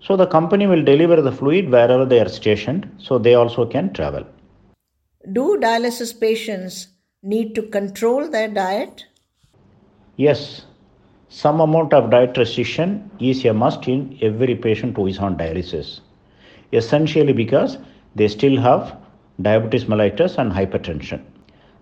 So 0.00 0.16
the 0.16 0.26
company 0.26 0.66
will 0.66 0.82
deliver 0.82 1.20
the 1.20 1.32
fluid 1.32 1.70
wherever 1.70 2.04
they 2.04 2.20
are 2.20 2.28
stationed, 2.28 2.90
so 2.98 3.18
they 3.18 3.34
also 3.34 3.66
can 3.66 3.92
travel. 3.92 4.24
Do 5.32 5.58
dialysis 5.60 6.18
patients 6.18 6.88
need 7.22 7.54
to 7.56 7.62
control 7.62 8.30
their 8.30 8.48
diet? 8.48 9.04
Yes, 10.16 10.64
some 11.28 11.60
amount 11.60 11.92
of 11.92 12.10
diet 12.10 12.36
restriction 12.38 13.10
is 13.20 13.44
a 13.44 13.52
must 13.52 13.86
in 13.86 14.18
every 14.22 14.54
patient 14.54 14.96
who 14.96 15.06
is 15.06 15.18
on 15.18 15.36
dialysis. 15.36 16.00
Essentially 16.72 17.32
because 17.32 17.78
they 18.14 18.28
still 18.28 18.56
have 18.60 18.96
diabetes 19.42 19.84
mellitus 19.84 20.38
and 20.38 20.52
hypertension. 20.52 21.22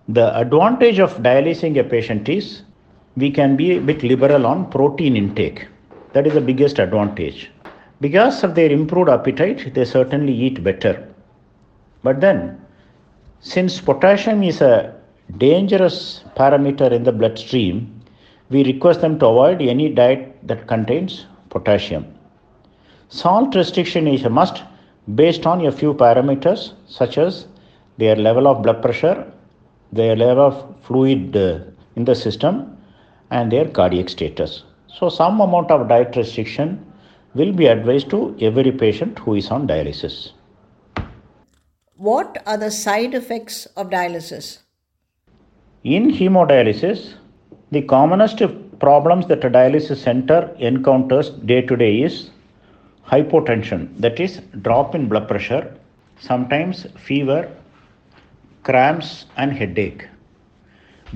The 0.08 0.36
advantage 0.38 0.98
of 0.98 1.16
dialysing 1.18 1.78
a 1.78 1.84
patient 1.84 2.28
is 2.28 2.62
we 3.16 3.30
can 3.30 3.56
be 3.56 3.76
a 3.76 3.80
bit 3.80 4.02
liberal 4.02 4.46
on 4.46 4.70
protein 4.70 5.16
intake. 5.16 5.66
That 6.12 6.26
is 6.26 6.34
the 6.34 6.40
biggest 6.40 6.78
advantage. 6.78 7.50
Because 8.00 8.44
of 8.44 8.54
their 8.54 8.70
improved 8.70 9.08
appetite, 9.08 9.72
they 9.74 9.84
certainly 9.84 10.32
eat 10.32 10.62
better. 10.62 11.08
But 12.02 12.20
then, 12.20 12.60
since 13.40 13.80
potassium 13.80 14.42
is 14.42 14.60
a 14.60 14.94
dangerous 15.38 16.24
parameter 16.36 16.92
in 16.92 17.04
the 17.04 17.12
bloodstream, 17.12 18.02
we 18.50 18.64
request 18.64 19.00
them 19.00 19.18
to 19.18 19.26
avoid 19.26 19.62
any 19.62 19.88
diet 19.88 20.36
that 20.46 20.66
contains 20.66 21.26
potassium. 21.48 22.06
Salt 23.08 23.54
restriction 23.54 24.06
is 24.06 24.24
a 24.24 24.30
must 24.30 24.62
based 25.14 25.46
on 25.46 25.64
a 25.64 25.72
few 25.72 25.94
parameters 25.94 26.72
such 26.86 27.18
as 27.18 27.46
their 27.98 28.16
level 28.16 28.46
of 28.46 28.62
blood 28.62 28.82
pressure, 28.82 29.32
their 29.92 30.14
level 30.16 30.44
of 30.44 30.74
fluid 30.82 31.36
uh, 31.36 31.60
in 31.96 32.04
the 32.04 32.14
system, 32.14 32.76
and 33.30 33.50
their 33.50 33.66
cardiac 33.68 34.08
status. 34.08 34.64
So, 34.86 35.08
some 35.08 35.40
amount 35.40 35.70
of 35.70 35.88
diet 35.88 36.14
restriction 36.14 36.85
will 37.38 37.52
be 37.52 37.66
advised 37.66 38.08
to 38.10 38.20
every 38.40 38.72
patient 38.72 39.18
who 39.20 39.34
is 39.34 39.50
on 39.50 39.66
dialysis. 39.68 40.32
What 41.96 42.42
are 42.46 42.56
the 42.56 42.70
side 42.70 43.14
effects 43.14 43.66
of 43.76 43.90
dialysis? 43.90 44.58
In 45.84 46.10
hemodialysis, 46.10 47.14
the 47.70 47.82
commonest 47.82 48.42
problems 48.80 49.26
that 49.28 49.44
a 49.44 49.50
dialysis 49.50 49.98
center 50.08 50.54
encounters 50.58 51.30
day 51.50 51.60
to 51.62 51.76
day 51.76 52.02
is 52.02 52.30
hypotension, 53.06 53.88
that 53.98 54.18
is, 54.20 54.40
drop 54.62 54.94
in 54.94 55.08
blood 55.08 55.28
pressure, 55.28 55.74
sometimes 56.18 56.86
fever, 56.98 57.50
cramps, 58.64 59.26
and 59.36 59.52
headache. 59.52 60.06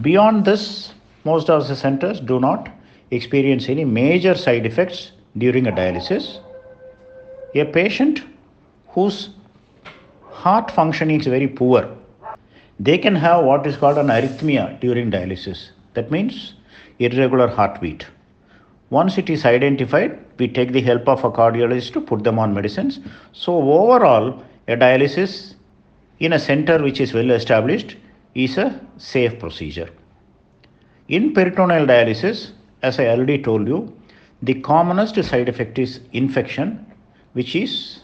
Beyond 0.01 0.45
this, 0.45 0.93
most 1.25 1.51
of 1.51 1.67
the 1.67 1.77
centers 1.77 2.21
do 2.21 2.39
not 2.39 2.69
experience 3.11 3.69
any 3.69 3.85
major 3.85 4.35
side 4.35 4.67
effects 4.67 5.13
during 5.39 5.67
a 5.67 5.73
dialysis. 5.73 6.39
A 7.55 7.65
patient 7.65 8.23
whose 8.89 9.31
heart 10.31 10.71
functioning 10.71 11.21
is 11.21 11.27
very 11.27 11.49
poor, 11.49 11.89
they 12.79 12.97
can 12.99 13.15
have 13.15 13.45
what 13.45 13.67
is 13.67 13.77
called 13.77 13.99
an 13.99 14.07
arrhythmia 14.07 14.81
during 14.81 15.11
dialysis. 15.11 15.71
That 15.95 16.11
means 16.11 16.55
irregular 16.99 17.49
heartbeat. 17.49 18.07
Once 18.91 19.19
it 19.19 19.31
is 19.31 19.45
identified, 19.45 20.19
we 20.39 20.49
take 20.49 20.73
the 20.73 20.81
help 20.81 21.09
of 21.09 21.23
a 21.25 21.31
cardiologist 21.31 21.93
to 21.93 22.01
put 22.01 22.25
them 22.25 22.39
on 22.39 22.55
medicines. 22.55 22.99
So, 23.33 23.55
overall, 23.55 24.43
a 24.67 24.77
dialysis 24.77 25.55
in 26.19 26.33
a 26.33 26.39
center 26.39 26.83
which 26.83 27.01
is 27.01 27.13
well 27.13 27.31
established 27.31 27.97
is 28.35 28.59
a 28.59 28.81
safe 28.99 29.39
procedure. 29.39 29.89
In 31.09 31.33
peritoneal 31.33 31.87
dialysis, 31.87 32.51
as 32.83 32.99
I 32.99 33.07
already 33.09 33.43
told 33.43 33.69
you, 33.69 33.93
the 34.43 34.55
commonest 34.55 35.23
side 35.25 35.49
effect 35.49 35.79
is 35.79 36.01
infection, 36.13 36.87
which 37.35 37.55
is 37.55 38.01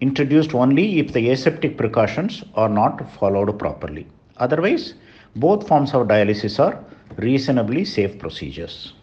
introduced 0.00 0.54
only 0.54 0.98
if 0.98 1.12
the 1.12 1.30
aseptic 1.30 1.76
precautions 1.76 2.42
are 2.54 2.68
not 2.68 3.12
followed 3.18 3.58
properly. 3.58 4.06
Otherwise, 4.38 4.94
both 5.36 5.68
forms 5.68 5.92
of 5.94 6.08
dialysis 6.08 6.58
are 6.58 6.82
reasonably 7.16 7.84
safe 7.84 8.18
procedures. 8.18 8.94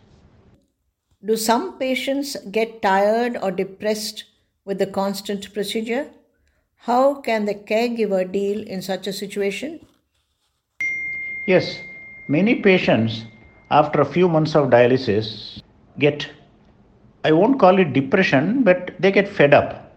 Do 1.24 1.38
some 1.38 1.78
patients 1.78 2.36
get 2.50 2.82
tired 2.82 3.38
or 3.41 3.52
depressed 3.52 4.24
with 4.65 4.80
the 4.80 4.88
constant 4.88 5.54
procedure? 5.54 6.10
How 6.78 7.15
can 7.22 7.46
the 7.46 7.54
caregiver 7.54 8.30
deal 8.32 8.65
in 8.67 8.82
such 8.82 9.06
a 9.06 9.13
situation? 9.13 9.86
Yes, 11.46 11.78
many 12.28 12.56
patients 12.56 13.26
after 13.70 14.02
a 14.02 14.06
few 14.06 14.28
months 14.28 14.56
of 14.56 14.70
dialysis 14.70 15.62
get, 16.00 16.28
I 17.24 17.32
won't 17.32 17.60
call 17.60 17.80
it 17.80 17.94
depression, 17.94 18.64
but 18.64 18.92
they 19.00 19.12
get 19.12 19.28
fed 19.28 19.54
up. 19.54 19.92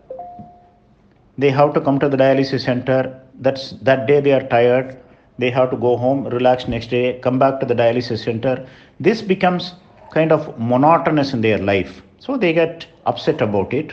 They 1.39 1.51
have 1.51 1.73
to 1.75 1.81
come 1.81 1.99
to 1.99 2.09
the 2.09 2.17
dialysis 2.17 2.65
center. 2.65 3.21
That's 3.41 3.71
that 3.83 4.07
day 4.07 4.21
they 4.21 4.33
are 4.33 4.47
tired. 4.49 5.01
They 5.39 5.51
have 5.51 5.71
to 5.71 5.77
go 5.77 5.97
home, 5.97 6.27
relax 6.27 6.69
next 6.69 6.91
day, 6.91 7.19
come 7.21 7.39
back 7.39 7.59
to 7.61 7.67
the 7.67 7.75
dialysis 7.75 8.25
center. 8.25 8.69
This 9.01 9.21
becomes 9.21 9.75
kind 10.13 10.31
of 10.31 10.57
monotonous 10.59 11.33
in 11.33 11.41
their 11.41 11.59
life. 11.59 12.03
So 12.19 12.37
they 12.37 12.53
get 12.53 12.87
upset 13.07 13.41
about 13.41 13.75
it. 13.75 13.93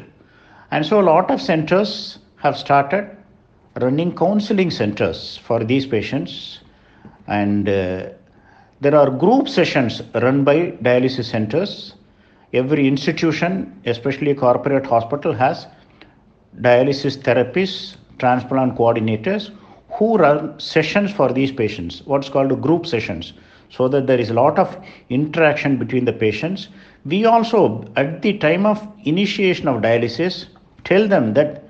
And 0.70 0.86
so 0.86 1.02
a 1.02 1.04
lot 1.04 1.32
of 1.32 1.42
centers 1.42 2.20
have 2.38 2.58
started 2.58 3.18
running 3.80 4.16
counseling 4.16 4.70
centers 4.70 5.38
for 5.38 5.64
these 5.64 5.86
patients. 5.86 6.60
And 7.28 7.68
uh, 7.68 8.10
there 8.82 8.96
are 8.96 9.10
group 9.10 9.50
sessions 9.50 10.02
run 10.14 10.44
by 10.44 10.72
dialysis 10.84 11.26
centers. 11.26 11.96
Every 12.54 12.88
institution, 12.88 13.80
especially 13.86 14.32
a 14.32 14.36
corporate 14.36 14.86
hospital, 14.86 15.34
has 15.34 15.68
dialysis 16.60 17.18
therapists 17.18 17.96
transplant 18.20 18.76
coordinators 18.76 19.52
who 19.94 20.18
run 20.18 20.60
sessions 20.60 21.12
for 21.12 21.32
these 21.32 21.52
patients, 21.52 22.02
what's 22.06 22.30
called 22.30 22.62
group 22.62 22.86
sessions, 22.86 23.34
so 23.70 23.88
that 23.88 24.06
there 24.06 24.20
is 24.20 24.30
a 24.30 24.34
lot 24.34 24.60
of 24.60 24.78
interaction 25.10 25.78
between 25.78 26.04
the 26.06 26.14
patients. 26.14 26.68
We 27.06 27.26
also, 27.26 27.86
at 27.96 28.22
the 28.22 28.38
time 28.38 28.66
of 28.66 28.86
initiation 29.06 29.68
of 29.70 29.82
dialysis, 29.82 30.48
tell 30.84 31.08
them 31.08 31.34
that 31.36 31.64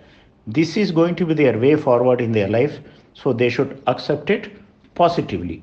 this 0.48 0.78
is 0.78 0.92
going 0.92 1.16
to 1.16 1.26
be 1.26 1.36
their 1.36 1.58
way 1.60 1.76
forward 1.76 2.22
in 2.22 2.32
their 2.32 2.48
life, 2.48 2.80
so 3.14 3.34
they 3.34 3.50
should 3.50 3.82
accept 3.86 4.30
it 4.32 4.52
positively. 4.96 5.62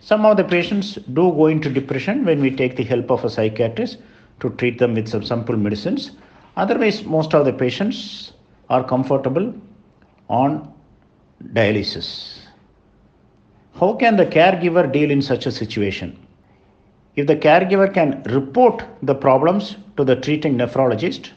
Some 0.00 0.26
of 0.26 0.36
the 0.36 0.44
patients 0.44 0.96
do 1.12 1.32
go 1.32 1.46
into 1.46 1.70
depression 1.70 2.24
when 2.24 2.40
we 2.40 2.50
take 2.50 2.76
the 2.76 2.84
help 2.84 3.10
of 3.10 3.24
a 3.24 3.30
psychiatrist 3.30 3.98
to 4.40 4.50
treat 4.50 4.78
them 4.78 4.94
with 4.94 5.08
some 5.08 5.24
simple 5.24 5.56
medicines. 5.56 6.12
Otherwise, 6.56 7.04
most 7.04 7.34
of 7.34 7.44
the 7.44 7.52
patients 7.52 8.32
are 8.70 8.84
comfortable 8.84 9.54
on 10.28 10.72
dialysis. 11.52 12.40
How 13.74 13.94
can 13.94 14.16
the 14.16 14.26
caregiver 14.26 14.90
deal 14.92 15.10
in 15.10 15.20
such 15.20 15.46
a 15.46 15.52
situation? 15.52 16.18
If 17.16 17.26
the 17.26 17.36
caregiver 17.36 17.92
can 17.92 18.22
report 18.24 18.84
the 19.02 19.14
problems 19.14 19.76
to 19.96 20.04
the 20.04 20.16
treating 20.16 20.56
nephrologist, 20.56 21.30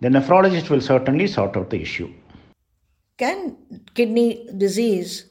the 0.00 0.08
nephrologist 0.08 0.70
will 0.70 0.80
certainly 0.80 1.26
sort 1.26 1.56
out 1.56 1.70
the 1.70 1.80
issue. 1.80 2.12
Can 3.18 3.56
kidney 3.94 4.48
disease 4.56 5.30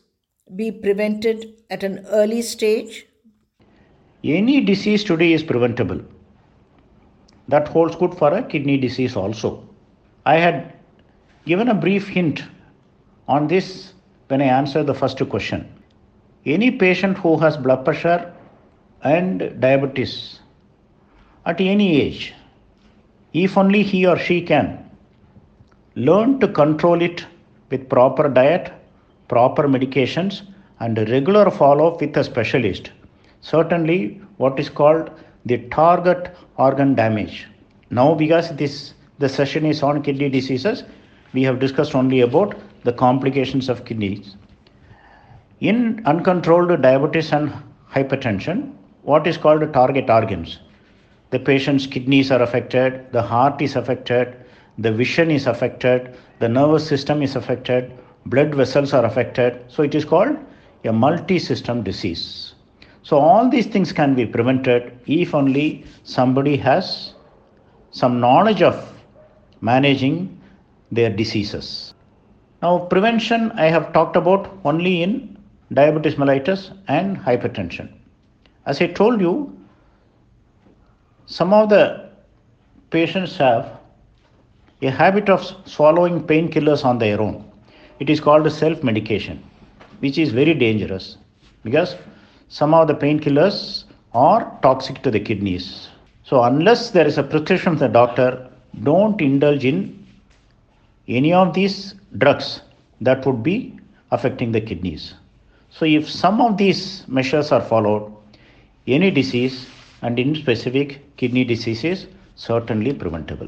be 0.56 0.72
prevented 0.72 1.62
at 1.70 1.84
an 1.84 2.06
early 2.10 2.42
stage? 2.42 3.06
Any 4.24 4.62
disease 4.62 5.04
today 5.04 5.34
is 5.34 5.44
preventable. 5.44 6.02
That 7.52 7.68
holds 7.68 7.96
good 7.96 8.14
for 8.16 8.34
a 8.34 8.42
kidney 8.42 8.78
disease 8.78 9.16
also. 9.16 9.64
I 10.26 10.36
had 10.38 10.74
given 11.46 11.68
a 11.68 11.74
brief 11.74 12.08
hint 12.08 12.44
on 13.28 13.48
this 13.48 13.94
when 14.28 14.42
I 14.42 14.46
answered 14.46 14.88
the 14.88 14.94
first 14.94 15.20
question. 15.30 15.68
Any 16.46 16.72
patient 16.72 17.18
who 17.18 17.38
has 17.40 17.58
blood 17.58 17.84
pressure 17.84 18.34
and 19.04 19.60
diabetes 19.60 20.40
at 21.46 21.60
any 21.60 22.02
age, 22.02 22.34
if 23.34 23.58
only 23.58 23.84
he 23.84 24.06
or 24.06 24.18
she 24.18 24.42
can 24.42 24.90
learn 25.96 26.40
to 26.40 26.48
control 26.48 27.02
it 27.02 27.26
with 27.70 27.90
proper 27.90 28.30
diet, 28.30 28.72
proper 29.28 29.68
medications, 29.68 30.42
and 30.80 30.98
regular 31.10 31.52
follow 31.52 31.88
up 31.92 32.00
with 32.02 32.16
a 32.16 32.24
specialist, 32.24 32.92
certainly 33.42 34.22
what 34.38 34.58
is 34.60 34.70
called 34.70 35.12
the 35.46 35.58
target 35.70 36.36
organ 36.58 36.96
damage. 36.96 37.48
Now, 37.90 38.14
because 38.16 38.56
this 38.56 38.94
the 39.20 39.30
session 39.30 39.66
is 39.66 39.84
on 39.84 40.02
kidney 40.02 40.30
diseases, 40.30 40.84
we 41.34 41.44
have 41.44 41.60
discussed 41.60 41.96
only 41.96 42.22
about 42.22 42.56
the 42.84 42.94
complications 42.94 43.70
of 43.70 43.86
kidneys. 43.86 44.36
In 45.60 46.02
uncontrolled 46.06 46.82
diabetes 46.82 47.32
and 47.32 47.54
hypertension, 47.92 48.74
what 49.04 49.28
is 49.28 49.38
called 49.38 49.72
target 49.74 50.10
organs? 50.10 50.60
The 51.30 51.40
patient's 51.40 51.86
kidneys 51.86 52.32
are 52.32 52.42
affected, 52.42 53.12
the 53.12 53.22
heart 53.22 53.62
is 53.62 53.76
affected, 53.76 54.36
the 54.78 54.92
vision 54.92 55.30
is 55.30 55.46
affected, 55.48 56.16
the 56.40 56.50
nervous 56.50 56.88
system 56.88 57.22
is 57.22 57.36
affected, 57.36 57.92
blood 58.26 58.56
vessels 58.56 58.94
are 58.94 59.06
affected. 59.06 59.64
So 59.68 59.84
it 59.84 59.94
is 59.94 60.04
called 60.04 60.38
a 60.84 60.92
multi 60.92 61.38
system 61.38 61.84
disease. 61.84 62.56
So 63.04 63.18
all 63.18 63.50
these 63.50 63.68
things 63.68 63.92
can 63.92 64.16
be 64.16 64.26
prevented 64.26 65.00
if 65.08 65.34
only 65.34 65.86
somebody 66.04 66.58
has 66.58 67.14
some 67.92 68.20
knowledge 68.20 68.62
of 68.62 68.76
managing 69.62 70.40
their 70.92 71.10
diseases. 71.10 71.94
Now, 72.62 72.80
prevention 72.80 73.52
I 73.54 73.66
have 73.66 73.92
talked 73.94 74.16
about 74.16 74.52
only 74.66 75.02
in 75.02 75.38
diabetes 75.74 76.16
mellitus 76.16 76.72
and 76.88 77.18
hypertension. 77.18 77.90
As 78.66 78.82
I 78.82 78.88
told 78.88 79.20
you, 79.20 79.58
some 81.26 81.54
of 81.54 81.70
the 81.70 82.10
patients 82.92 83.38
have 83.38 83.78
a 84.82 84.90
habit 84.92 85.30
of 85.30 85.44
swallowing 85.66 86.22
painkillers 86.22 86.84
on 86.86 87.00
their 87.00 87.22
own. 87.22 87.50
It 88.00 88.10
is 88.10 88.20
called 88.20 88.52
self 88.52 88.84
medication, 88.84 89.44
which 90.00 90.18
is 90.18 90.32
very 90.32 90.54
dangerous 90.54 91.18
because 91.64 91.96
some 92.52 92.74
of 92.74 92.88
the 92.90 92.94
painkillers 92.94 93.86
are 94.14 94.60
toxic 94.62 95.02
to 95.04 95.10
the 95.10 95.20
kidneys. 95.22 95.88
So, 96.26 96.44
unless 96.44 96.92
there 96.92 97.08
is 97.08 97.18
a 97.18 97.24
prescription 97.24 97.78
from 97.78 97.78
the 97.78 97.88
doctor, 97.88 98.50
don't 98.84 99.20
indulge 99.22 99.64
in 99.64 100.06
any 101.08 101.32
of 101.32 101.54
these 101.54 101.96
drugs 102.18 102.62
that 103.00 103.26
would 103.26 103.42
be 103.42 103.80
affecting 104.12 104.52
the 104.52 104.60
kidneys. 104.60 105.14
So, 105.70 105.86
if 105.86 106.10
some 106.10 106.42
of 106.42 106.58
these 106.58 107.08
measures 107.08 107.54
are 107.54 107.62
followed, 107.62 108.14
any 108.86 109.12
disease 109.12 109.68
and 110.02 110.20
in 110.20 110.36
specific 110.36 111.16
kidney 111.16 111.46
disease 111.46 111.86
is 111.86 112.08
certainly 112.36 112.94
preventable. 112.94 113.48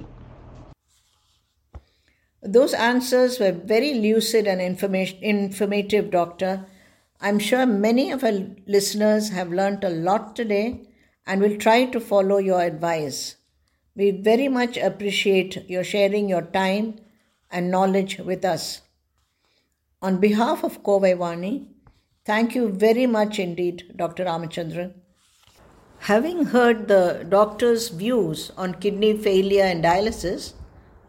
Those 2.41 2.73
answers 2.73 3.37
were 3.39 3.51
very 3.51 3.95
lucid 3.95 4.47
and 4.47 4.61
informative, 4.61 6.09
Doctor. 6.09 6.65
I'm 7.25 7.39
sure 7.39 7.65
many 7.65 8.11
of 8.11 8.21
our 8.25 8.33
listeners 8.67 9.29
have 9.29 9.49
learnt 9.49 9.85
a 9.85 9.89
lot 9.89 10.35
today 10.35 10.81
and 11.25 11.39
will 11.39 11.55
try 11.55 11.85
to 11.85 12.01
follow 12.01 12.37
your 12.37 12.61
advice. 12.61 13.37
We 13.95 14.11
very 14.11 14.49
much 14.49 14.75
appreciate 14.75 15.63
your 15.69 15.85
sharing 15.85 16.27
your 16.27 16.41
time 16.41 16.99
and 17.49 17.71
knowledge 17.71 18.17
with 18.17 18.43
us. 18.43 18.81
On 20.01 20.19
behalf 20.19 20.65
of 20.65 20.83
Kovai 20.83 21.15
Vani, 21.17 21.67
thank 22.25 22.55
you 22.55 22.67
very 22.67 23.07
much 23.07 23.39
indeed, 23.39 23.93
Dr. 23.95 24.25
Ramachandran. 24.25 24.91
Having 25.99 26.47
heard 26.47 26.89
the 26.89 27.25
doctor's 27.29 27.87
views 27.87 28.51
on 28.57 28.73
kidney 28.73 29.17
failure 29.17 29.63
and 29.63 29.81
dialysis, 29.81 30.55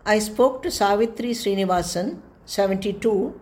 I 0.07 0.21
spoke 0.21 0.63
to 0.63 0.71
Savitri 0.71 1.31
Srinivasan, 1.31 2.21
72, 2.45 3.41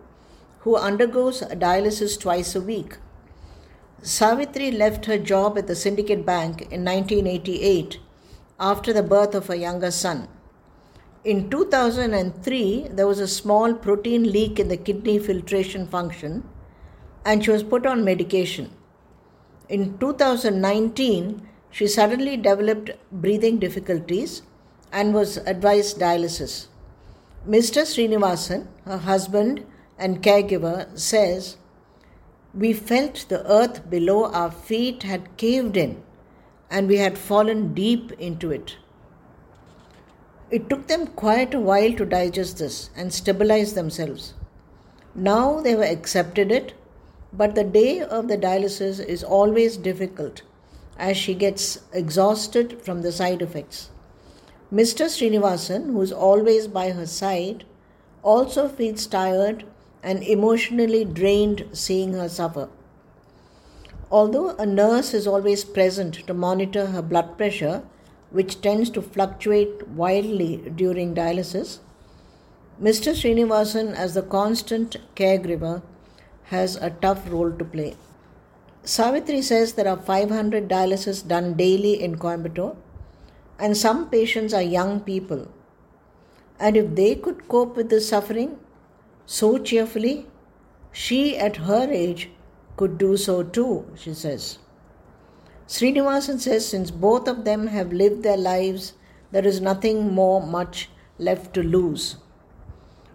who 0.63 0.75
undergoes 0.75 1.41
dialysis 1.41 2.19
twice 2.19 2.55
a 2.55 2.61
week. 2.61 2.97
Savitri 4.01 4.71
left 4.71 5.05
her 5.05 5.17
job 5.17 5.57
at 5.57 5.67
the 5.67 5.75
Syndicate 5.75 6.25
Bank 6.25 6.61
in 6.63 6.83
1988 6.85 7.99
after 8.59 8.93
the 8.93 9.03
birth 9.03 9.35
of 9.35 9.47
her 9.47 9.55
younger 9.55 9.91
son. 9.91 10.27
In 11.25 11.49
2003, 11.49 12.89
there 12.91 13.07
was 13.07 13.19
a 13.19 13.27
small 13.27 13.73
protein 13.73 14.29
leak 14.31 14.59
in 14.59 14.67
the 14.67 14.77
kidney 14.77 15.19
filtration 15.19 15.87
function, 15.87 16.47
and 17.25 17.43
she 17.43 17.51
was 17.51 17.63
put 17.63 17.85
on 17.85 18.03
medication. 18.03 18.71
In 19.69 19.97
2019, 19.97 21.47
she 21.71 21.87
suddenly 21.87 22.35
developed 22.37 22.91
breathing 23.11 23.57
difficulties 23.57 24.41
and 24.91 25.13
was 25.13 25.37
advised 25.37 25.97
dialysis. 25.97 26.67
Mr. 27.47 27.83
Srinivasan, 27.83 28.67
her 28.85 28.97
husband 28.97 29.65
and 29.97 30.21
caregiver, 30.21 30.97
says, 30.97 31.57
We 32.53 32.73
felt 32.73 33.25
the 33.29 33.49
earth 33.49 33.89
below 33.89 34.31
our 34.31 34.51
feet 34.51 35.03
had 35.03 35.37
caved 35.37 35.77
in 35.77 36.03
and 36.69 36.87
we 36.87 36.97
had 36.97 37.17
fallen 37.17 37.73
deep 37.73 38.11
into 38.13 38.51
it. 38.51 38.77
It 40.49 40.69
took 40.69 40.87
them 40.87 41.07
quite 41.07 41.53
a 41.53 41.59
while 41.59 41.93
to 41.93 42.05
digest 42.05 42.57
this 42.57 42.89
and 42.95 43.13
stabilize 43.13 43.73
themselves. 43.73 44.33
Now 45.15 45.61
they 45.61 45.71
have 45.71 45.81
accepted 45.81 46.51
it, 46.51 46.73
but 47.31 47.55
the 47.55 47.63
day 47.63 48.01
of 48.01 48.27
the 48.27 48.37
dialysis 48.37 49.03
is 49.03 49.23
always 49.23 49.77
difficult 49.77 50.41
as 50.97 51.17
she 51.17 51.33
gets 51.33 51.79
exhausted 51.91 52.81
from 52.81 53.01
the 53.01 53.11
side 53.11 53.41
effects. 53.41 53.89
Mr. 54.73 55.05
Srinivasan, 55.05 55.91
who 55.91 56.01
is 56.01 56.11
always 56.11 56.67
by 56.67 56.91
her 56.91 57.05
side, 57.05 57.63
also 58.23 58.67
feels 58.67 59.05
tired 59.05 59.65
and 60.03 60.21
emotionally 60.23 61.05
drained 61.05 61.65
seeing 61.71 62.13
her 62.13 62.27
suffer. 62.29 62.69
Although 64.11 64.49
a 64.57 64.65
nurse 64.65 65.13
is 65.13 65.25
always 65.25 65.63
present 65.63 66.15
to 66.27 66.33
monitor 66.33 66.87
her 66.87 67.01
blood 67.01 67.37
pressure, 67.37 67.83
which 68.29 68.61
tends 68.61 68.89
to 68.91 69.01
fluctuate 69.01 69.87
wildly 69.87 70.57
during 70.75 71.15
dialysis, 71.15 71.79
Mr. 72.81 73.13
Srinivasan, 73.13 73.93
as 73.93 74.13
the 74.13 74.21
constant 74.21 74.97
caregiver, 75.15 75.81
has 76.45 76.75
a 76.75 76.89
tough 76.89 77.29
role 77.31 77.51
to 77.51 77.63
play. 77.63 77.95
Savitri 78.83 79.41
says 79.41 79.73
there 79.73 79.87
are 79.87 79.97
500 79.97 80.67
dialysis 80.67 81.25
done 81.25 81.53
daily 81.53 82.01
in 82.03 82.17
Coimbatore 82.17 82.75
and 83.57 83.77
some 83.77 84.09
patients 84.09 84.53
are 84.53 84.61
young 84.61 84.99
people. 84.99 85.47
And 86.59 86.75
if 86.75 86.95
they 86.95 87.15
could 87.15 87.47
cope 87.47 87.77
with 87.77 87.89
this 87.89 88.09
suffering 88.09 88.59
so 89.25 89.57
cheerfully, 89.57 90.27
she 90.91 91.37
at 91.37 91.57
her 91.57 91.87
age 91.91 92.29
could 92.77 92.97
do 92.97 93.17
so 93.17 93.43
too, 93.43 93.85
she 93.95 94.13
says. 94.13 94.59
Srinivasan 95.67 96.39
says 96.39 96.67
since 96.67 96.91
both 96.91 97.27
of 97.27 97.45
them 97.45 97.67
have 97.67 97.93
lived 97.93 98.23
their 98.23 98.37
lives, 98.37 98.93
there 99.31 99.45
is 99.47 99.61
nothing 99.61 100.13
more 100.13 100.45
much 100.45 100.89
left 101.17 101.53
to 101.53 101.63
lose. 101.63 102.17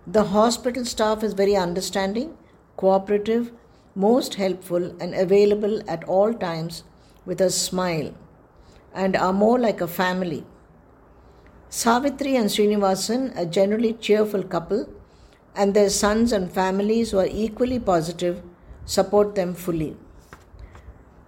The 0.06 0.24
hospital 0.24 0.84
staff 0.84 1.22
is 1.22 1.34
very 1.34 1.54
understanding, 1.54 2.36
cooperative, 2.76 3.52
most 3.94 4.34
helpful, 4.34 4.96
and 5.00 5.14
available 5.14 5.82
at 5.88 6.04
all 6.04 6.32
times 6.32 6.84
with 7.26 7.40
a 7.40 7.50
smile, 7.50 8.14
and 8.94 9.14
are 9.14 9.32
more 9.32 9.58
like 9.58 9.80
a 9.80 9.86
family. 9.86 10.46
Savitri 11.68 12.36
and 12.36 12.46
Srinivasan, 12.46 13.36
a 13.36 13.44
generally 13.44 13.92
cheerful 13.92 14.42
couple, 14.42 14.88
and 15.58 15.74
their 15.74 15.90
sons 15.90 16.32
and 16.32 16.52
families 16.52 17.10
who 17.10 17.18
are 17.18 17.26
equally 17.44 17.80
positive, 17.80 18.42
support 18.86 19.34
them 19.34 19.54
fully. 19.54 19.96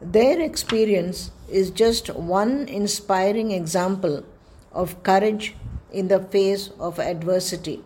Their 0.01 0.41
experience 0.41 1.33
is 1.49 1.73
just 1.73 2.09
one 2.15 2.69
inspiring 2.69 3.51
example 3.51 4.25
of 4.73 5.03
courage 5.03 5.57
in 5.93 6.07
the 6.07 6.21
face 6.21 6.71
of 6.79 7.01
adversity. 7.01 7.83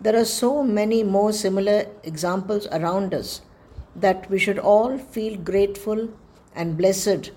There 0.00 0.16
are 0.20 0.24
so 0.24 0.64
many 0.64 1.04
more 1.04 1.32
similar 1.32 1.86
examples 2.02 2.66
around 2.72 3.14
us 3.14 3.40
that 3.94 4.28
we 4.28 4.40
should 4.40 4.58
all 4.58 4.98
feel 4.98 5.38
grateful 5.38 6.08
and 6.56 6.76
blessed 6.76 7.30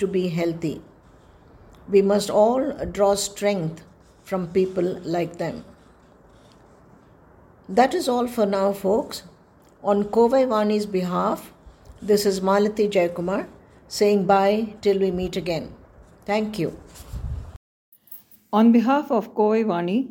to 0.00 0.06
be 0.08 0.28
healthy. 0.28 0.82
We 1.88 2.02
must 2.02 2.30
all 2.30 2.72
draw 2.86 3.14
strength 3.14 3.84
from 4.24 4.48
people 4.48 5.00
like 5.04 5.38
them. 5.38 5.64
That 7.68 7.94
is 7.94 8.10
all 8.10 8.26
for 8.26 8.44
now, 8.44 8.74
folks. 8.74 9.22
On 9.82 10.04
Kovai 10.04 10.46
Vani's 10.46 10.84
behalf, 10.84 11.50
this 12.02 12.26
is 12.26 12.40
Malati 12.40 12.90
Jayakumar 12.90 13.46
saying 13.88 14.26
bye 14.26 14.74
till 14.82 14.98
we 14.98 15.10
meet 15.10 15.36
again. 15.36 15.72
Thank 16.26 16.58
you. 16.58 16.78
On 18.52 18.70
behalf 18.70 19.10
of 19.10 19.34
Kovai 19.34 19.64
Vani, 19.64 20.10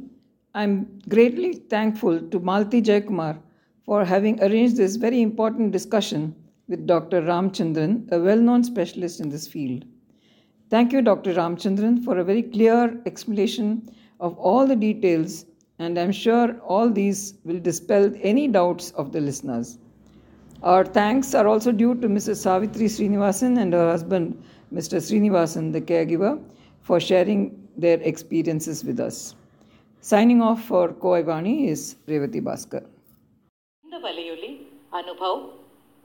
I'm 0.55 0.99
greatly 1.07 1.53
thankful 1.53 2.19
to 2.21 2.39
Malti 2.39 2.81
Jayakumar 2.81 3.37
for 3.85 4.03
having 4.03 4.41
arranged 4.41 4.77
this 4.77 4.95
very 4.95 5.21
important 5.21 5.71
discussion 5.71 6.35
with 6.67 6.87
Dr. 6.87 7.21
Ramchandran, 7.21 8.11
a 8.11 8.19
well 8.19 8.39
known 8.39 8.63
specialist 8.63 9.19
in 9.19 9.29
this 9.29 9.47
field. 9.47 9.85
Thank 10.71 10.91
you, 10.91 11.03
Dr. 11.03 11.35
Ramchandran, 11.35 12.03
for 12.03 12.17
a 12.17 12.23
very 12.23 12.41
clear 12.41 12.99
explanation 13.05 13.91
of 14.19 14.35
all 14.39 14.65
the 14.65 14.75
details, 14.75 15.45
and 15.79 15.97
I'm 15.97 16.11
sure 16.13 16.59
all 16.63 16.89
these 16.91 17.35
will 17.43 17.59
dispel 17.59 18.11
any 18.23 18.47
doubts 18.49 18.91
of 18.93 19.11
the 19.11 19.21
listeners. 19.21 19.77
Our 20.63 20.85
thanks 20.87 21.33
are 21.33 21.47
also 21.47 21.71
due 21.73 21.95
to 21.95 22.07
Mrs. 22.09 22.37
Savitri 22.37 22.85
Srinivasan 22.87 23.57
and 23.57 23.73
her 23.73 23.89
husband, 23.89 24.41
Mr. 24.71 24.97
Srinivasan, 24.99 25.71
the 25.71 25.81
caregiver, 25.83 26.41
for 26.81 26.99
sharing 26.99 27.41
their 27.77 27.99
experiences 28.01 28.83
with 28.83 28.99
us. 28.99 29.35
Signing 30.03 30.41
off 30.41 30.63
for 30.63 30.89
Kovai 30.95 31.23
Vani 31.23 31.67
is 31.67 31.81
Revati 32.07 32.41
Bhaskar. 32.41 32.83
இந்த 33.83 33.97
வலையொலி 34.05 34.51
அனுபவ் 34.99 35.41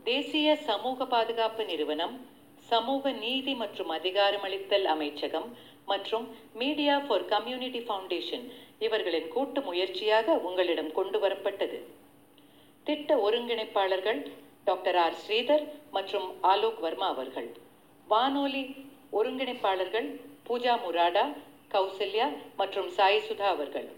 தேசிய 0.06 0.48
சமூக 0.68 1.06
பாதுகாப்பு 1.14 1.62
நிறுவனம் 1.70 2.14
சமூக 2.68 3.12
நீதி 3.22 3.52
மற்றும் 3.54 3.90
அதிகாரமளித்தல் 3.96 4.86
அமைச்சகம் 4.94 5.48
மற்றும் 5.92 6.26
மீடியா 6.62 6.94
ஃபார் 7.06 7.24
கம்யூனிட்டி 7.34 7.80
ஃபவுண்டேஷன் 7.86 8.44
இவர்களின் 8.78 9.28
கூட்டு 9.28 9.60
முயற்சியாக 9.60 10.32
உங்களிடம் 10.32 10.92
கொண்டு 10.92 11.18
வரப்பட்டது. 11.20 11.78
திட்ட 12.84 13.30
ஒருங்கிணைப்பாளர்கள் 13.30 14.20
டாக்டர் 14.64 14.96
ஆர். 14.96 15.16
ஸ்ரீதர் 15.22 15.64
மற்றும் 15.90 16.28
ஆலோக் 16.42 16.80
வர்மா 16.80 17.08
அவர்கள். 17.08 17.48
வானொலி 18.08 18.62
ஒருங்கிணைப்பாளர்கள் 19.12 20.08
பூஜா 20.48 20.74
முராடா 20.84 21.24
கௌசல்யா 21.72 22.28
மற்றும் 22.56 22.88
சாய் 22.88 23.22
சுதா 23.28 23.48
அவர்கள். 23.54 23.88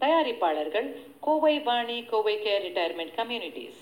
தயாரிப்பாளர்கள் 0.00 0.88
Kovai 1.20 1.60
Vani 1.60 2.02
Kovai 2.02 2.34
care 2.36 2.64
retirement 2.66 3.14
communities. 3.16 3.80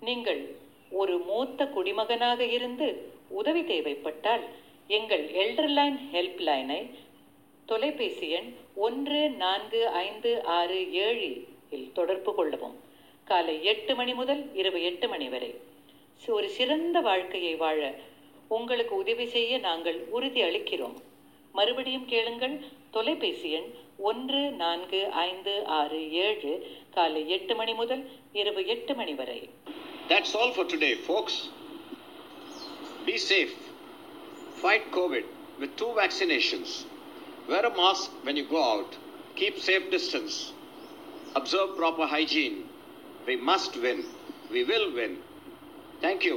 நீங்கள் 0.00 0.42
ஒரு 0.90 1.18
மூத்த 1.18 1.66
குடிமகனாக 1.66 2.44
இருந்து 2.44 3.10
உதவி 3.28 3.64
தேவைப்பட்டால் 3.64 4.44
எங்கள் 4.86 5.24
எல்டர்லைன் 5.42 5.98
ஹெல்ப் 6.12 6.40
லைனை 6.48 6.80
தொலைபேசி 7.68 8.26
எண் 8.30 8.50
ஒன்று 8.78 9.20
நான்கு 9.38 9.80
ஐந்து 10.00 10.32
ஆறு 10.56 10.78
ஏழு 11.04 11.30
இல் 11.70 11.88
தொடர்பு 11.92 12.32
கொள்ளவும் 12.34 12.76
காலை 13.26 13.56
எட்டு 13.72 13.92
மணி 13.94 14.12
முதல் 14.14 14.42
இரவு 14.54 14.80
எட்டு 14.82 15.06
மணி 15.08 15.26
வரை 15.28 15.50
ஒரு 16.28 16.48
சிறந்த 16.48 17.00
வாழ்க்கையை 17.00 17.54
வாழ 17.56 17.80
உங்களுக்கு 18.50 18.94
உதவி 18.96 19.26
செய்ய 19.26 19.58
நாங்கள் 19.58 19.98
உறுதி 20.10 20.40
அளிக்கிறோம் 20.42 20.96
மறுபடியும் 21.54 22.06
கேளுங்கள் 22.06 22.56
தொலைபேசி 22.90 23.50
எண் 23.52 23.68
ஒன்று 24.02 24.42
நான்கு 24.56 25.00
ஐந்து 25.24 25.54
ஆறு 25.78 26.00
ஏழு 26.24 26.52
காலை 26.90 27.22
எட்டு 27.28 27.54
மணி 27.54 27.74
முதல் 27.74 28.04
இரவு 28.32 28.64
எட்டு 28.66 28.94
மணி 28.94 29.14
வரை 29.14 29.40
That's 30.08 30.32
all 30.34 30.50
for 30.52 30.64
today, 30.66 30.94
folks. 31.06 31.36
Be 33.06 33.16
safe. 33.24 33.54
Fight 34.56 34.84
COVID 34.92 35.24
with 35.58 35.72
two 35.76 35.90
vaccinations. 35.96 36.68
Wear 37.48 37.64
a 37.64 37.76
mask 37.76 38.10
when 38.22 38.36
you 38.36 38.48
go 38.48 38.62
out. 38.62 38.96
Keep 39.36 39.58
safe 39.60 39.90
distance. 39.90 40.52
Observe 41.36 41.76
proper 41.76 42.06
hygiene. 42.06 42.64
We 43.26 43.36
must 43.36 43.80
win. 43.80 44.04
We 44.50 44.64
will 44.64 44.92
win. 44.94 45.18
Thank 46.00 46.24
you. 46.24 46.34